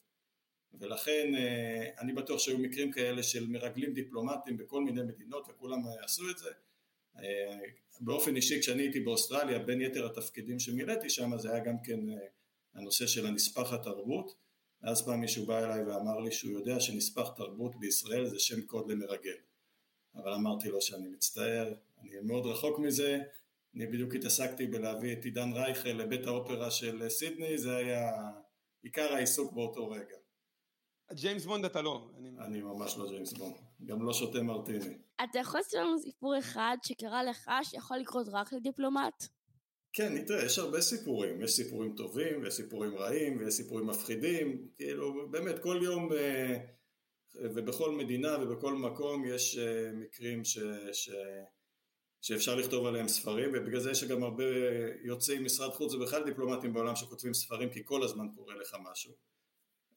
ולכן 0.73 1.35
אה, 1.35 1.89
אני 1.99 2.13
בטוח 2.13 2.39
שהיו 2.39 2.57
מקרים 2.57 2.91
כאלה 2.91 3.23
של 3.23 3.47
מרגלים 3.47 3.93
דיפלומטיים 3.93 4.57
בכל 4.57 4.83
מיני 4.83 5.01
מדינות 5.03 5.47
וכולם 5.49 5.87
אה, 5.87 6.05
עשו 6.05 6.29
את 6.29 6.37
זה. 6.37 6.49
באופן 8.01 8.35
אישי 8.35 8.61
כשאני 8.61 8.83
הייתי 8.83 8.99
באוסטרליה 8.99 9.59
בין 9.59 9.81
יתר 9.81 10.05
התפקידים 10.05 10.59
שמילאתי 10.59 11.09
שם 11.09 11.37
זה 11.37 11.51
היה 11.51 11.63
גם 11.63 11.75
כן 11.83 11.99
הנושא 12.73 13.07
של 13.07 13.25
הנספח 13.25 13.73
התרבות. 13.73 14.35
ואז 14.83 15.05
פעם 15.05 15.19
מישהו 15.19 15.45
בא 15.45 15.59
אליי 15.59 15.83
ואמר 15.83 16.19
לי 16.19 16.31
שהוא 16.31 16.51
יודע 16.51 16.79
שנספח 16.79 17.29
תרבות 17.35 17.79
בישראל 17.79 18.25
זה 18.25 18.39
שם 18.39 18.61
קוד 18.61 18.91
למרגל 18.91 19.35
אבל 20.15 20.33
אמרתי 20.33 20.69
לו 20.69 20.81
שאני 20.81 21.07
מצטער, 21.07 21.73
אני 22.01 22.19
מאוד 22.23 22.45
רחוק 22.45 22.79
מזה, 22.79 23.19
אני 23.75 23.87
בדיוק 23.87 24.15
התעסקתי 24.15 24.67
בלהביא 24.67 25.13
את 25.13 25.25
עידן 25.25 25.51
רייכל 25.53 25.89
לבית 25.89 26.27
האופרה 26.27 26.71
של 26.71 27.09
סידני, 27.09 27.57
זה 27.57 27.75
היה 27.75 28.11
עיקר 28.83 29.13
העיסוק 29.13 29.53
באותו 29.53 29.89
רגע. 29.89 30.15
ג'יימס 31.13 31.45
בונד 31.45 31.65
אתה 31.65 31.81
לא. 31.81 32.09
אני, 32.17 32.29
אני 32.39 32.61
ממש 32.61 32.97
לא 32.97 33.09
ג'יימס 33.09 33.33
בונד, 33.33 33.55
גם 33.85 34.03
לא 34.03 34.13
שותה 34.13 34.41
מרטיני. 34.41 34.97
אתה 35.23 35.39
יכול 35.39 35.59
לעשות 35.59 35.73
לנו 35.73 35.99
סיפור 35.99 36.39
אחד 36.39 36.77
שקרה 36.83 37.23
לך 37.23 37.51
שיכול 37.63 37.97
לקרות 37.97 38.27
רק 38.31 38.53
לדיפלומט? 38.53 39.25
כן, 39.93 40.25
תראה, 40.25 40.45
יש 40.45 40.59
הרבה 40.59 40.81
סיפורים, 40.81 41.41
יש 41.41 41.51
סיפורים 41.51 41.95
טובים 41.95 42.41
ויש 42.41 42.53
סיפורים 42.53 42.95
רעים 42.97 43.37
ויש 43.39 43.53
סיפורים 43.53 43.87
מפחידים, 43.87 44.67
כאילו 44.77 45.31
באמת 45.31 45.59
כל 45.59 45.79
יום 45.83 46.13
אה, 46.13 46.57
ובכל 47.36 47.91
מדינה 47.91 48.38
ובכל 48.41 48.74
מקום 48.74 49.25
יש 49.25 49.57
אה, 49.57 49.91
מקרים 49.93 50.45
ש, 50.45 50.57
ש, 50.91 51.09
שאפשר 52.21 52.55
לכתוב 52.55 52.86
עליהם 52.86 53.07
ספרים 53.07 53.50
ובגלל 53.53 53.79
זה 53.79 53.91
יש 53.91 54.03
גם 54.03 54.24
הרבה 54.24 54.43
יוצאי 55.03 55.39
משרד 55.39 55.69
חוץ 55.69 55.93
ובכלל 55.93 56.24
דיפלומטים 56.24 56.74
בעולם 56.74 56.95
שכותבים 56.95 57.33
ספרים 57.33 57.69
כי 57.69 57.81
כל 57.86 58.03
הזמן 58.03 58.27
קורה 58.36 58.55
לך 58.55 58.75
משהו. 58.91 59.13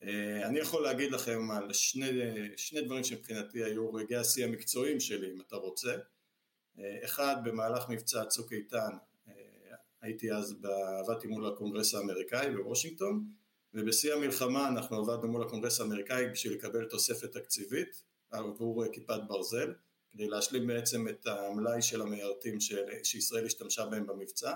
אה, 0.03 0.47
אני 0.47 0.59
יכול 0.59 0.83
להגיד 0.83 1.13
לכם 1.13 1.51
על 1.51 1.73
שני, 1.73 2.11
שני 2.57 2.81
דברים 2.81 3.05
שמבחינתי 3.05 3.65
היו 3.65 3.95
רגעי 3.95 4.19
השיא 4.19 4.45
המקצועיים 4.45 5.01
שלי 5.01 5.33
אם 5.33 5.41
אתה 5.41 5.57
רוצה. 5.57 5.97
אחד, 7.05 7.37
במהלך 7.45 7.89
מבצע 7.89 8.25
צוק 8.25 8.53
איתן, 8.53 8.91
הייתי 10.03 10.33
אז, 10.33 10.55
עבדתי 11.01 11.29
מול 11.29 11.47
הקונגרס 11.47 11.95
האמריקאי 11.95 12.51
בוושינגטון, 12.57 13.25
ובשיא 13.75 14.15
המלחמה 14.15 14.69
אנחנו 14.69 14.97
עבדנו 14.97 15.29
מול 15.29 15.43
הקונגרס 15.43 15.81
האמריקאי 15.81 16.27
בשביל 16.29 16.53
לקבל 16.53 16.85
תוספת 16.85 17.33
תקציבית 17.33 18.03
עבור 18.31 18.85
כיפת 18.93 19.21
ברזל, 19.29 19.75
כדי 20.11 20.27
להשלים 20.27 20.67
בעצם 20.67 21.09
את 21.09 21.27
המלאי 21.27 21.83
של 21.83 22.03
המיירטים 22.03 22.59
שישראל 23.03 23.47
השתמשה 23.47 23.87
בהם 23.87 24.07
במבצע, 24.07 24.55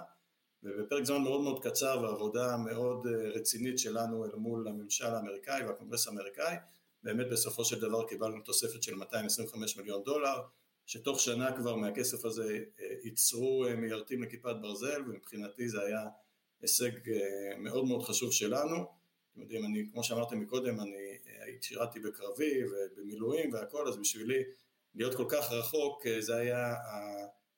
ובפרק 0.62 1.04
זמן 1.04 1.22
מאוד 1.22 1.40
מאוד 1.40 1.64
קצר 1.64 2.00
ועבודה 2.02 2.56
מאוד 2.56 3.06
רצינית 3.34 3.78
שלנו 3.78 4.24
אל 4.24 4.30
מול 4.34 4.68
הממשל 4.68 5.06
האמריקאי 5.06 5.64
והקונגרס 5.64 6.06
האמריקאי, 6.06 6.56
באמת 7.02 7.26
בסופו 7.30 7.64
של 7.64 7.80
דבר 7.80 8.08
קיבלנו 8.08 8.40
תוספת 8.40 8.82
של 8.82 8.94
225 8.94 9.76
מיליון 9.76 10.02
דולר, 10.02 10.40
שתוך 10.86 11.20
שנה 11.20 11.56
כבר 11.56 11.76
מהכסף 11.76 12.24
הזה 12.24 12.58
ייצרו 13.04 13.66
מיירטים 13.76 14.22
לכיפת 14.22 14.56
ברזל, 14.60 15.02
ומבחינתי 15.06 15.68
זה 15.68 15.82
היה 15.82 16.00
הישג 16.62 16.90
מאוד 17.58 17.84
מאוד 17.84 18.02
חשוב 18.02 18.32
שלנו. 18.32 19.05
אתם 19.36 19.42
יודעים, 19.42 19.64
אני, 19.64 19.84
כמו 19.92 20.04
שאמרתם 20.04 20.40
מקודם, 20.40 20.80
אני 20.80 21.18
שירתי 21.60 22.00
בקרבי 22.00 22.60
ובמילואים 22.64 23.52
והכל, 23.52 23.88
אז 23.88 23.96
בשבילי 23.96 24.42
להיות 24.94 25.14
כל 25.14 25.24
כך 25.28 25.52
רחוק 25.52 26.02
זה 26.18 26.36
היה 26.36 26.74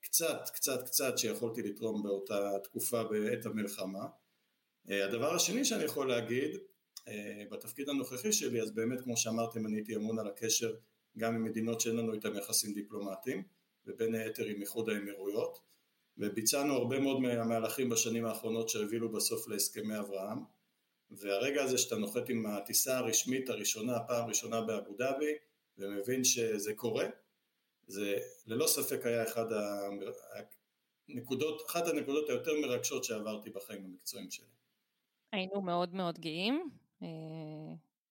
קצת, 0.00 0.50
קצת, 0.54 0.82
קצת 0.86 1.18
שיכולתי 1.18 1.62
לתרום 1.62 2.02
באותה 2.02 2.50
תקופה 2.64 3.04
בעת 3.04 3.46
המלחמה. 3.46 4.06
הדבר 4.86 5.34
השני 5.34 5.64
שאני 5.64 5.84
יכול 5.84 6.08
להגיד, 6.08 6.56
בתפקיד 7.50 7.88
הנוכחי 7.88 8.32
שלי, 8.32 8.62
אז 8.62 8.70
באמת 8.70 9.00
כמו 9.00 9.16
שאמרתם 9.16 9.66
אני 9.66 9.76
הייתי 9.76 9.96
אמון 9.96 10.18
על 10.18 10.26
הקשר 10.26 10.74
גם 11.18 11.34
עם 11.34 11.44
מדינות 11.44 11.80
שאין 11.80 11.96
לנו 11.96 12.12
איתן 12.12 12.36
יחסים 12.36 12.74
דיפלומטיים, 12.74 13.42
ובין 13.86 14.14
היתר 14.14 14.44
עם 14.44 14.60
איחוד 14.60 14.88
האמירויות, 14.88 15.60
וביצענו 16.18 16.74
הרבה 16.74 17.00
מאוד 17.00 17.20
מהמהלכים 17.20 17.88
בשנים 17.88 18.24
האחרונות 18.24 18.68
שהובילו 18.68 19.12
בסוף 19.12 19.48
להסכמי 19.48 19.98
אברהם, 19.98 20.38
והרגע 21.10 21.62
הזה 21.62 21.78
שאתה 21.78 21.96
נוחת 21.96 22.28
עם 22.28 22.46
הטיסה 22.46 22.98
הרשמית 22.98 23.48
הראשונה, 23.48 23.96
הפעם 23.96 24.24
הראשונה 24.24 24.60
באבו 24.60 24.94
דאבי, 24.94 25.32
ומבין 25.78 26.24
שזה 26.24 26.74
קורה, 26.74 27.06
זה 27.86 28.18
ללא 28.46 28.66
ספק 28.66 29.06
היה 29.06 29.24
אחד 29.24 29.44
הנקודות, 31.08 31.62
אחת 31.66 31.86
הנקודות 31.86 32.28
היותר 32.28 32.52
מרגשות 32.60 33.04
שעברתי 33.04 33.50
בחיים 33.50 33.84
המקצועיים 33.84 34.30
שלי. 34.30 34.46
היינו 35.32 35.60
מאוד 35.60 35.94
מאוד 35.94 36.18
גאים 36.18 36.70
אה, 37.02 37.08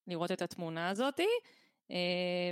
לראות 0.06 0.32
את 0.32 0.42
התמונה 0.42 0.90
הזאתי. 0.90 1.26
אה, 1.90 1.96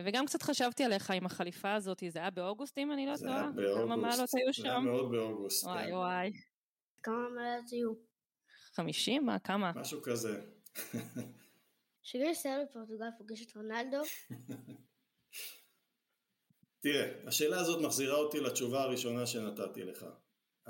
וגם 0.05 0.27
קצת 0.27 0.43
חשבתי 0.43 0.85
עליך 0.85 1.11
עם 1.11 1.27
החליפה 1.27 1.75
הזאת, 1.75 2.03
זה 2.09 2.19
היה 2.19 2.31
באוגוסט 2.31 2.79
אם 2.79 2.93
אני 2.93 3.07
לא 3.07 3.17
טועה? 3.17 3.17
זה 3.17 3.29
היה 3.29 3.51
באוגוסט. 3.51 3.85
כמה 3.85 3.97
מעלות 3.97 4.29
היו 4.35 4.55
שם? 4.55 4.63
זה 4.63 4.69
היה 4.69 4.81
מאוד 4.81 5.11
באוגוסט. 5.11 5.65
וואי 5.65 5.85
כן. 5.87 5.93
וואי. 5.93 6.33
כמה 7.03 7.29
מעלות 7.29 7.71
היו? 7.73 7.93
חמישים? 8.77 9.27
מה? 9.27 9.39
כמה? 9.39 9.73
משהו 9.77 10.03
כזה. 10.03 10.41
שגריר 12.03 12.31
ישראל 12.31 12.65
בפורטוגל 12.65 13.07
פוגש 13.19 13.43
את 13.43 13.57
רונלדו, 13.57 14.03
תראה, 16.81 17.13
השאלה 17.27 17.61
הזאת 17.61 17.85
מחזירה 17.85 18.15
אותי 18.15 18.41
לתשובה 18.41 18.83
הראשונה 18.83 19.27
שנתתי 19.27 19.83
לך. 19.83 20.07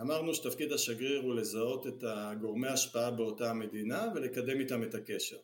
אמרנו 0.01 0.35
שתפקיד 0.35 0.73
השגריר 0.73 1.23
הוא 1.23 1.35
לזהות 1.35 1.87
את 1.87 2.05
הגורמי 2.07 2.69
ההשפעה 2.69 3.11
באותה 3.11 3.51
המדינה 3.51 4.07
ולקדם 4.15 4.61
איתם 4.61 4.83
את 4.83 4.95
הקשר. 4.95 5.39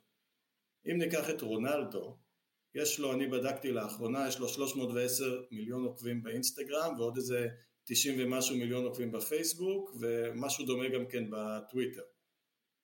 אם 0.86 0.98
ניקח 0.98 1.30
את 1.30 1.42
רונלדו, 1.42 2.16
יש 2.74 2.98
לו, 2.98 3.12
אני 3.12 3.26
בדקתי 3.26 3.72
לאחרונה, 3.72 4.28
יש 4.28 4.38
לו 4.38 4.48
310 4.48 5.42
מיליון 5.50 5.84
עוקבים 5.84 6.22
באינסטגרם 6.22 6.94
ועוד 6.98 7.16
איזה 7.16 7.48
90 7.84 8.14
ומשהו 8.18 8.56
מיליון 8.56 8.84
עוקבים 8.84 9.12
בפייסבוק 9.12 9.90
ומשהו 10.00 10.66
דומה 10.66 10.88
גם 10.88 11.06
כן 11.06 11.24
בטוויטר. 11.30 12.02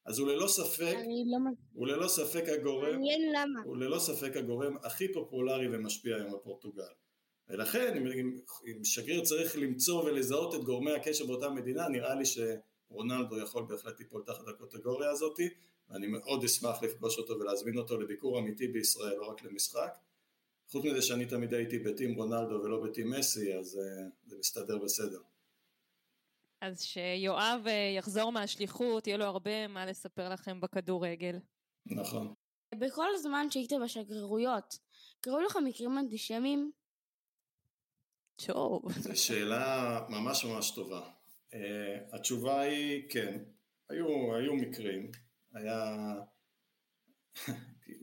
אז 0.09 0.19
הוא 0.19 0.29
ללא 0.29 0.47
ספק, 0.47 0.95
לא. 1.27 1.51
הוא 1.73 1.87
ללא 1.87 2.09
ספק 2.09 2.45
הגורם, 2.49 2.93
מעניין 2.93 3.33
למה. 3.33 3.61
הוא 3.65 3.77
ללא 3.77 3.99
ספק 3.99 4.37
הגורם 4.37 4.77
הכי 4.83 5.13
פופולרי 5.13 5.69
ומשפיע 5.69 6.17
היום 6.17 6.33
בפורטוגל. 6.33 6.83
ולכן 7.49 7.97
אם, 7.97 8.07
אם, 8.07 8.39
אם 8.67 8.85
שגריר 8.85 9.25
צריך 9.25 9.57
למצוא 9.57 10.05
ולזהות 10.05 10.55
את 10.55 10.65
גורמי 10.65 10.93
הקשר 10.93 11.27
באותה 11.27 11.51
מדינה, 11.51 11.89
נראה 11.89 12.15
לי 12.15 12.25
שרונלדו 12.25 13.39
יכול 13.39 13.63
בהחלט 13.69 14.01
ליפול 14.01 14.23
תחת 14.27 14.49
הקטגוריה 14.49 15.11
הזאתי, 15.11 15.49
ואני 15.91 16.07
מאוד 16.07 16.45
אשמח 16.45 16.83
לפגוש 16.83 17.19
אותו 17.19 17.39
ולהזמין 17.39 17.79
אותו 17.79 18.01
לביקור 18.01 18.39
אמיתי 18.39 18.69
בישראל, 18.69 19.17
לא 19.17 19.27
רק 19.27 19.45
למשחק. 19.45 19.91
חוץ 20.71 20.85
מזה 20.85 21.03
שאני 21.03 21.27
תמיד 21.27 21.55
הייתי 21.55 21.79
בטים 21.79 22.15
רונלדו 22.15 22.55
ולא 22.65 22.81
בטים 22.85 23.11
מסי, 23.11 23.55
אז 23.55 23.75
uh, 23.75 24.29
זה 24.31 24.37
מסתדר 24.39 24.79
בסדר. 24.79 25.21
אז 26.61 26.83
שיואב 26.83 27.63
אה, 27.67 27.93
יחזור 27.97 28.33
מהשליחות, 28.33 29.07
יהיה 29.07 29.17
לו 29.17 29.25
הרבה 29.25 29.69
מה 29.69 29.87
לספר 29.87 30.29
לכם 30.29 30.61
בכדורגל. 30.61 31.39
נכון. 31.87 32.35
בכל 32.75 33.07
הזמן 33.15 33.47
שהיית 33.51 33.73
בשגרירויות, 33.85 34.79
קרו 35.21 35.41
לך 35.41 35.57
מקרים 35.65 35.99
אנטישמיים? 35.99 36.71
טוב. 38.47 38.93
זו 38.99 39.23
שאלה 39.23 40.01
ממש 40.09 40.45
ממש 40.45 40.71
טובה. 40.71 41.11
Uh, 41.51 41.55
התשובה 42.13 42.61
היא 42.61 43.11
כן, 43.11 43.43
היו, 43.89 44.35
היו 44.35 44.55
מקרים, 44.55 45.11
היה 45.55 45.95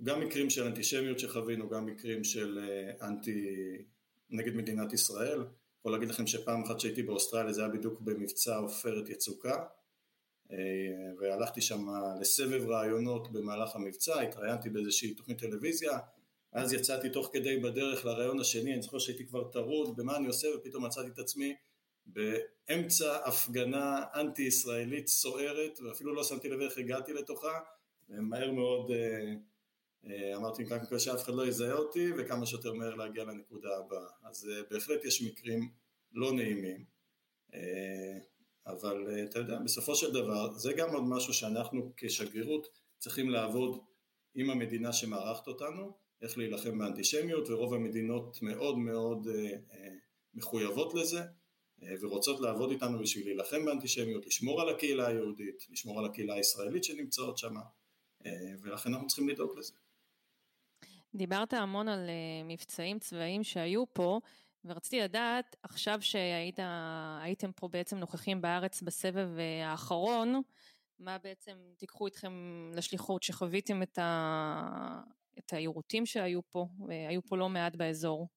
גם 0.06 0.20
מקרים 0.20 0.50
של 0.50 0.63
אנטישמיות 0.63 1.20
שחווינו, 1.20 1.70
גם 1.70 1.86
מקרים 1.86 2.24
של 2.24 2.60
uh, 3.00 3.06
אנטי 3.06 3.48
נגד 4.30 4.56
מדינת 4.56 4.94
ישראל. 4.94 5.39
יכול 5.86 5.93
להגיד 5.93 6.10
לכם 6.10 6.28
שפעם 6.28 6.63
אחת 6.63 6.80
שהייתי 6.80 7.04
באוסטרליה 7.04 7.54
זה 7.54 7.62
היה 7.62 7.69
בדיוק 7.69 8.02
במבצע 8.02 8.58
עופרת 8.58 9.10
יצוקה 9.10 9.65
uh, 10.48 10.52
והלכתי 11.19 11.62
שם 11.62 11.88
לסבב 12.21 12.69
רעיונות 12.69 13.32
במהלך 13.32 13.76
המבצע, 13.76 14.21
התראיינתי 14.21 14.69
באיזושהי 14.69 15.13
תוכנית 15.13 15.39
טלוויזיה 15.39 16.00
אז 16.52 16.74
יצאתי 16.74 17.10
תוך 17.10 17.30
כדי 17.34 17.58
בדרך 17.58 18.06
לרעיון 18.06 18.39
השני, 18.39 18.74
אני 18.74 18.82
זוכר 18.82 19.00
שהייתי 19.00 19.26
כבר 19.26 19.43
טרוד 19.43 19.95
במה 19.95 20.17
אני 20.17 20.28
עושה 20.28 20.48
ופתאום 20.56 20.86
מצאתי 20.86 21.10
את 21.10 21.19
עצמי 21.19 21.56
באמצע 22.06 23.28
הפגנה 23.28 24.04
אנטי 24.15 24.43
ישראלית 24.43 25.08
סוערת 25.08 25.80
ואפילו 25.80 26.15
לא 26.15 26.24
שמתי 26.24 26.50
לב 26.50 26.62
איך 26.62 26.78
הגעתי 26.78 27.13
לתוכה 27.13 27.60
ומהר 28.10 28.52
מאוד 28.52 28.91
אה, 28.91 28.98
אה, 28.98 29.34
אמרתי 30.36 30.65
כאן 30.65 30.82
מקווה 30.82 31.00
שאף 31.00 31.24
אחד 31.24 31.34
לא 31.34 31.48
יזהה 31.48 31.74
אותי 31.74 32.12
וכמה 32.18 32.46
שיותר 32.46 32.74
מהר 32.74 32.96
להגיע 32.96 33.24
לנקודה 33.24 33.78
הבאה 33.78 34.08
אז 34.24 34.50
אה, 34.50 34.62
בהחלט 34.72 35.06
יש 35.06 35.22
מקרים 35.22 35.72
לא 36.12 36.34
נעימים 36.34 36.86
אבל 38.68 39.08
אתה 39.30 39.39
יודע 39.39 39.60
בסופו 39.60 39.96
של 39.96 40.13
דבר 40.13 40.54
זה 40.54 40.74
גם 40.74 40.94
עוד 40.94 41.04
משהו 41.04 41.34
שאנחנו 41.34 41.94
כשגרירות 41.98 42.68
צריכים 43.00 43.30
לעבוד 43.30 43.80
עם 44.36 44.50
המדינה 44.50 44.94
שמארחת 44.94 45.48
אותנו 45.48 45.98
איך 46.22 46.38
להילחם 46.38 46.78
באנטישמיות 46.80 47.50
ורוב 47.50 47.74
המדינות 47.74 48.41
מאוד 48.41 48.78
מאוד 48.78 49.28
מחויבות 50.34 50.94
לזה 50.94 51.22
ורוצות 52.02 52.41
לעבוד 52.41 52.72
איתנו 52.72 53.00
בשביל 53.00 53.26
להילחם 53.26 53.65
באנטישמיות, 53.65 54.26
לשמור 54.26 54.62
על 54.62 54.70
הקהילה 54.70 55.08
היהודית, 55.08 55.65
לשמור 55.70 56.00
על 56.00 56.06
הקהילה 56.06 56.34
הישראלית 56.34 56.84
שנמצאות 56.84 57.38
שם 57.38 57.56
ולכן 58.62 58.94
אנחנו 58.94 59.08
צריכים 59.08 59.30
לדאוג 59.30 59.58
לזה. 59.58 59.74
דיברת 61.15 61.54
המון 61.54 61.88
על 61.88 62.10
מבצעים 62.45 62.99
צבאיים 62.99 63.43
שהיו 63.43 63.84
פה 63.93 64.19
ורציתי 64.65 64.99
לדעת 65.01 65.56
עכשיו 65.63 66.01
שהייתם 66.01 67.51
פה 67.56 67.67
בעצם 67.67 67.97
נוכחים 67.97 68.41
בארץ 68.41 68.82
בסבב 68.82 69.30
האחרון 69.63 70.41
מה 70.99 71.17
בעצם 71.17 71.58
תיקחו 71.78 72.06
איתכם 72.06 72.34
לשליחות 72.73 73.23
שחוויתם 73.23 73.84
את, 73.84 73.97
ה... 73.97 75.01
את 75.39 75.54
היירוטים 75.54 76.06
שהיו 76.06 76.39
פה, 76.49 76.67
והיו 76.88 77.21
פה 77.21 77.38
לא 77.38 77.49
מעט 77.49 77.75
באזור. 77.75 78.28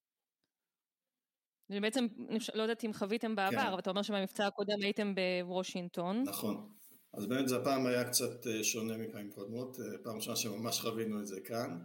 בעצם, 1.69 2.07
לא 2.53 2.61
יודעת 2.61 2.85
אם 2.85 2.93
חוויתם 2.93 3.35
בעבר, 3.35 3.61
כן. 3.61 3.67
אבל 3.67 3.79
אתה 3.79 3.89
אומר 3.89 4.01
שבמבצע 4.01 4.47
הקודם 4.47 4.81
הייתם 4.81 5.13
בוושינגטון. 5.15 6.23
נכון. 6.23 6.69
אז 7.13 7.25
באמת 7.25 7.47
זה 7.47 7.57
הפעם 7.57 7.85
היה 7.85 8.09
קצת 8.09 8.47
שונה 8.63 8.97
מפעמים 8.97 9.31
קודמות, 9.31 9.77
פעם 10.03 10.15
ראשונה 10.15 10.35
שממש 10.35 10.79
חווינו 10.79 11.19
את 11.19 11.27
זה 11.27 11.41
כאן, 11.41 11.79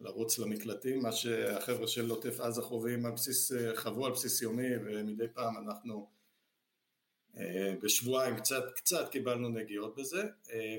לרוץ 0.00 0.38
למקלטים, 0.38 1.02
מה 1.02 1.12
שהחבר'ה 1.12 1.88
של 1.88 2.10
עוטף 2.10 2.40
עזה 2.40 2.62
חווים 2.62 3.06
על 3.06 3.12
בסיס, 3.12 3.52
חוו 3.76 4.06
על 4.06 4.12
בסיס 4.12 4.42
יומי, 4.42 4.76
ומדי 4.84 5.28
פעם 5.34 5.56
אנחנו 5.56 6.10
בשבועיים 7.82 8.36
קצת, 8.36 8.64
קצת 8.76 9.08
קיבלנו 9.10 9.48
נגיעות 9.48 9.96
בזה, 9.96 10.22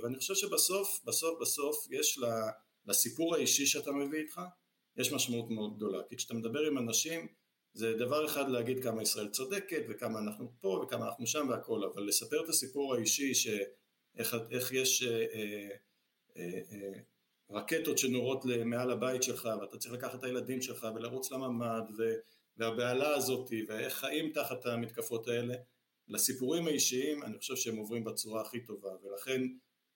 ואני 0.04 0.18
חושב 0.18 0.36
שבסוף, 0.36 1.02
בסוף, 1.06 1.42
בסוף 1.42 1.88
יש 1.92 2.20
לסיפור 2.86 3.36
האישי 3.36 3.66
שאתה 3.66 3.92
מביא 3.92 4.20
איתך, 4.20 4.42
יש 4.98 5.14
משמעות 5.14 5.50
מאוד 5.50 5.76
גדולה, 5.76 6.04
כי 6.10 6.18
כשאתה 6.18 6.34
מדבר 6.34 6.60
עם 6.60 6.78
אנשים, 6.78 7.28
זה 7.74 7.94
דבר 7.98 8.26
אחד 8.26 8.50
להגיד 8.50 8.84
כמה 8.84 9.02
ישראל 9.02 9.30
צודקת 9.30 9.82
וכמה 9.90 10.20
אנחנו 10.20 10.52
פה 10.62 10.82
וכמה 10.84 11.06
אנחנו 11.06 11.28
שם 11.28 11.48
והכל, 11.50 11.84
אבל 11.84 12.04
לספר 12.04 12.44
את 12.44 12.50
הסיפור 12.50 12.96
האישי 12.96 13.34
שאיך 13.34 14.36
איך 14.52 14.72
יש 14.72 15.04
אה, 15.04 15.26
אה, 15.34 15.70
אה, 16.38 16.62
אה, 16.72 17.00
רקטות 17.52 17.98
שנורות 17.98 18.46
מעל 18.66 18.92
הבית 18.92 19.24
שלך 19.24 19.50
ואתה 19.62 19.78
צריך 19.78 19.94
לקחת 19.94 20.20
את 20.20 20.24
הילדים 20.24 20.62
שלך 20.62 20.88
ולרוץ 20.96 21.32
לממ"ד 21.32 21.84
ו, 21.98 22.14
והבהלה 22.58 23.16
הזאת 23.16 23.50
ואיך 23.68 23.94
חיים 23.94 24.32
תחת 24.32 24.66
המתקפות 24.66 25.28
האלה, 25.28 25.56
לסיפורים 26.08 26.68
האישיים 26.68 27.24
אני 27.24 27.38
חושב 27.38 27.56
שהם 27.56 27.78
עוברים 27.78 28.04
בצורה 28.04 28.42
הכי 28.42 28.60
טובה 28.66 28.90
ולכן 29.04 29.42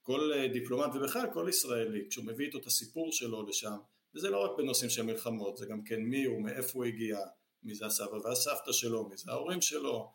כל 0.02 0.34
אה, 0.34 0.48
דיפלומט 0.48 0.96
ובכלל 0.96 1.28
כל 1.34 1.46
ישראלי 1.50 2.06
כשהוא 2.10 2.26
מביא 2.26 2.46
איתו 2.46 2.58
את 2.58 2.66
הסיפור 2.66 3.12
שלו 3.12 3.48
לשם 3.48 3.78
וזה 4.16 4.30
לא 4.30 4.46
רק 4.46 4.52
בנושאים 4.58 4.90
של 4.90 5.02
מלחמות 5.02 5.58
זה 5.58 5.66
גם 5.66 5.84
כן 5.84 6.02
מי 6.02 6.24
הוא, 6.24 6.42
מאיפה 6.42 6.72
הוא 6.74 6.86
הגיע, 6.86 7.18
מי 7.64 7.76
זה 7.76 7.86
הסבא 7.86 8.16
והסבתא 8.16 8.72
שלו, 8.72 9.10
מי 9.10 9.18
זה 9.18 9.32
ההורים 9.32 9.62
שלו, 9.62 10.12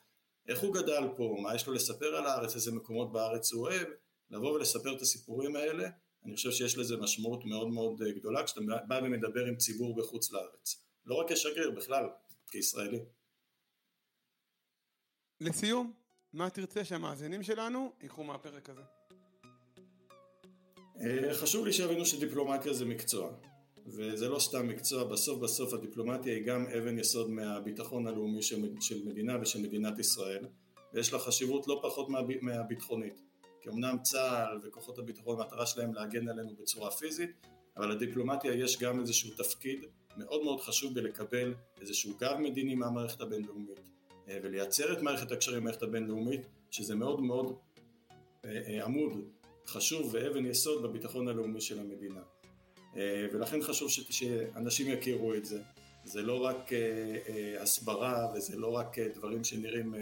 איך 0.48 0.60
הוא 0.60 0.74
גדל 0.74 1.02
פה, 1.16 1.36
מה 1.42 1.54
יש 1.54 1.66
לו 1.66 1.72
לספר 1.72 2.16
על 2.16 2.26
הארץ, 2.26 2.54
איזה 2.54 2.72
מקומות 2.72 3.12
בארץ 3.12 3.52
הוא 3.52 3.62
אוהב, 3.62 3.88
לבוא 4.30 4.52
ולספר 4.52 4.96
את 4.96 5.02
הסיפורים 5.02 5.56
האלה 5.56 5.88
אני 6.28 6.36
חושב 6.36 6.50
שיש 6.50 6.78
לזה 6.78 6.96
משמעות 6.96 7.44
מאוד 7.44 7.68
מאוד 7.68 8.02
אה, 8.02 8.12
גדולה 8.12 8.44
כשאתה 8.44 8.60
בא 8.88 9.00
ומדבר 9.04 9.44
עם 9.44 9.56
ציבור 9.56 9.96
בחוץ 9.96 10.32
לארץ 10.32 10.84
לא 11.06 11.14
רק 11.14 11.32
כשגריר, 11.32 11.70
בכלל, 11.70 12.04
כישראלי. 12.50 12.98
לסיום, 15.40 15.92
מה 16.32 16.50
תרצה 16.50 16.84
שהמאזינים 16.84 17.42
שלנו 17.42 17.92
ייקחו 18.02 18.24
מהפרק 18.24 18.70
הזה? 18.70 18.82
אה, 21.00 21.34
חשוב 21.34 21.66
לי 21.66 21.72
שיבינו 21.72 22.06
שדיפלומטיה 22.06 22.72
זה 22.72 22.84
מקצוע 22.84 23.32
וזה 23.86 24.28
לא 24.28 24.38
סתם 24.38 24.68
מקצוע, 24.68 25.04
בסוף 25.04 25.38
בסוף 25.38 25.72
הדיפלומטיה 25.72 26.34
היא 26.34 26.46
גם 26.46 26.66
אבן 26.66 26.98
יסוד 26.98 27.30
מהביטחון 27.30 28.06
הלאומי 28.06 28.42
של, 28.42 28.74
של 28.80 29.08
מדינה 29.08 29.38
ושל 29.42 29.62
מדינת 29.62 29.98
ישראל 29.98 30.46
ויש 30.92 31.12
לה 31.12 31.18
חשיבות 31.18 31.68
לא 31.68 31.80
פחות 31.82 32.08
מה, 32.08 32.20
מהביטחונית 32.40 33.20
כי 33.68 33.74
אמנם 33.74 33.96
צה"ל 34.02 34.58
וכוחות 34.62 34.98
הביטחון 34.98 35.40
המטרה 35.40 35.66
שלהם 35.66 35.94
להגן 35.94 36.28
עלינו 36.28 36.50
בצורה 36.60 36.90
פיזית 36.90 37.30
אבל 37.76 37.92
לדיפלומטיה 37.92 38.54
יש 38.54 38.78
גם 38.78 39.00
איזשהו 39.00 39.30
תפקיד 39.36 39.84
מאוד 40.16 40.44
מאוד 40.44 40.60
חשוב 40.60 40.94
בלקבל 40.94 41.54
איזשהו 41.80 42.16
גב 42.20 42.36
מדיני 42.38 42.74
מהמערכת 42.74 43.20
הבינלאומית 43.20 43.80
אה, 44.28 44.38
ולייצר 44.42 44.92
את 44.92 45.02
מערכת 45.02 45.32
הקשרים 45.32 45.60
במערכת 45.60 45.82
הבינלאומית 45.82 46.40
שזה 46.70 46.94
מאוד 46.94 47.20
מאוד 47.20 47.56
אה, 48.44 48.50
אה, 48.66 48.84
עמוד 48.84 49.12
חשוב 49.66 50.10
ואבן 50.14 50.46
יסוד 50.46 50.82
בביטחון 50.82 51.28
הלאומי 51.28 51.60
של 51.60 51.78
המדינה. 51.78 52.20
ולכן 53.32 53.62
חשוב 53.62 53.90
שאנשים 53.90 54.88
יכירו 54.88 55.34
את 55.34 55.44
זה. 55.44 55.62
זה 56.04 56.22
לא 56.22 56.44
רק 56.44 56.70
הסברה 57.60 58.32
וזה 58.34 58.56
לא 58.56 58.68
רק 58.72 58.98
דברים 58.98 59.44
שנראים 59.44 59.94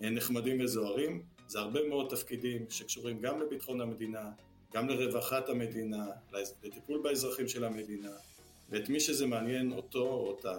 נחמדים 0.00 0.60
וזוהרים 0.60 1.22
זה 1.48 1.58
הרבה 1.58 1.88
מאוד 1.88 2.10
תפקידים 2.10 2.66
שקשורים 2.70 3.20
גם 3.20 3.40
לביטחון 3.40 3.80
המדינה 3.80 4.30
גם 4.74 4.88
לרווחת 4.88 5.48
המדינה, 5.48 6.06
לטיפול 6.62 7.00
באזרחים 7.02 7.48
של 7.48 7.64
המדינה 7.64 8.12
ואת 8.70 8.88
מי 8.88 9.00
שזה 9.00 9.26
מעניין 9.26 9.72
אותו 9.72 10.00
או 10.00 10.28
אותה 10.28 10.56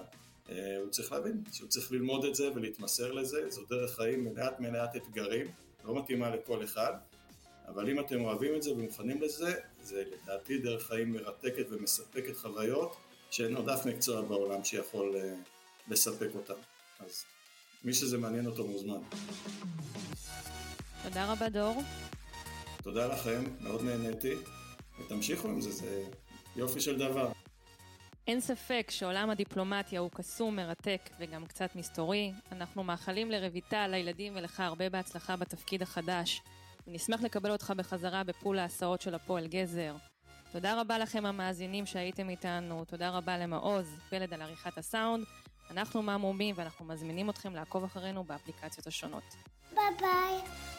אה, 0.50 0.78
הוא 0.82 0.90
צריך 0.90 1.12
להבין 1.12 1.44
שהוא 1.52 1.70
צריך 1.70 1.92
ללמוד 1.92 2.26
את 2.26 2.36
זה 2.36 2.52
ולהתמסר 2.56 3.12
לזה, 3.12 3.50
זו 3.50 3.62
דרך 3.70 3.96
חיים 3.96 4.24
מלאת 4.24 4.60
מלאת 4.60 4.96
אתגרים, 4.96 5.48
לא 5.86 5.96
מתאימה 5.96 6.36
לכל 6.36 6.64
אחד, 6.64 6.94
אבל 7.68 7.90
אם 7.90 8.00
אתם 8.00 8.22
אוהבים 8.22 8.56
את 8.56 8.64
זה 8.64 8.72
ומוכנים 8.72 9.22
לזה, 9.22 9.54
זה 9.84 10.04
לדעתי 10.12 10.58
דרך 10.58 10.88
חיים 10.88 11.12
מרתקת 11.12 11.66
ומספקת 11.70 12.38
חוויות 12.38 12.96
שאין 13.30 13.56
עוד 13.56 13.70
אף 13.70 13.86
מקצוע 13.86 14.22
בעולם 14.22 14.64
שיכול 14.64 15.16
אה, 15.16 15.36
לספק 15.88 16.30
אותן. 16.36 16.54
אז 17.00 17.24
מי 17.84 17.94
שזה 17.94 18.18
מעניין 18.18 18.46
אותו 18.46 18.68
מוזמן. 18.68 19.00
תודה 21.04 21.32
רבה 21.32 21.50
דור. 21.50 21.84
תודה 22.84 23.08
לכם, 23.08 23.44
מאוד 23.62 23.82
נהניתי, 23.82 24.34
ותמשיכו 25.00 25.48
עם 25.48 25.62
זה, 25.62 25.72
זה 25.72 26.04
יופי 26.56 26.80
של 26.80 27.00
דבר. 27.00 27.32
אין 28.28 28.42
ספק 28.42 28.88
שעולם 28.90 29.30
הדיפלומטיה 29.30 30.00
הוא 30.00 30.12
קסום, 30.12 30.56
מרתק 30.56 31.10
וגם 31.20 31.46
קצת 31.46 31.76
מסתורי. 31.76 32.32
אנחנו 32.52 32.84
מאחלים 32.84 33.32
לרויטל, 33.32 33.88
לילדים 33.88 34.34
ולך 34.36 34.60
הרבה 34.60 34.90
בהצלחה 34.90 35.36
בתפקיד 35.36 35.82
החדש. 35.82 36.42
ונשמח 36.88 37.22
לקבל 37.22 37.52
אותך 37.52 37.74
בחזרה 37.78 38.24
ב 38.24 38.31
pool 38.31 38.60
ההסעות 38.60 39.02
של 39.02 39.16
הפועל 39.16 39.48
גזר. 39.48 39.96
תודה 40.52 40.82
רבה 40.82 40.98
לכם 40.98 41.26
המאזינים 41.26 41.86
שהייתם 41.86 42.30
איתנו, 42.30 42.86
תודה 42.86 43.10
רבה 43.10 43.38
למעוז, 43.38 43.96
פלד 44.10 44.34
על 44.34 44.42
עריכת 44.42 44.78
הסאונד. 44.78 45.26
אנחנו 45.72 46.02
מהמומים 46.02 46.56
ואנחנו 46.58 46.86
מזמינים 46.86 47.30
אתכם 47.30 47.56
לעקוב 47.56 47.84
אחרינו 47.84 48.24
באפליקציות 48.24 48.88
השונות. 48.88 49.36
ביי 49.74 49.84
ביי. 50.00 50.77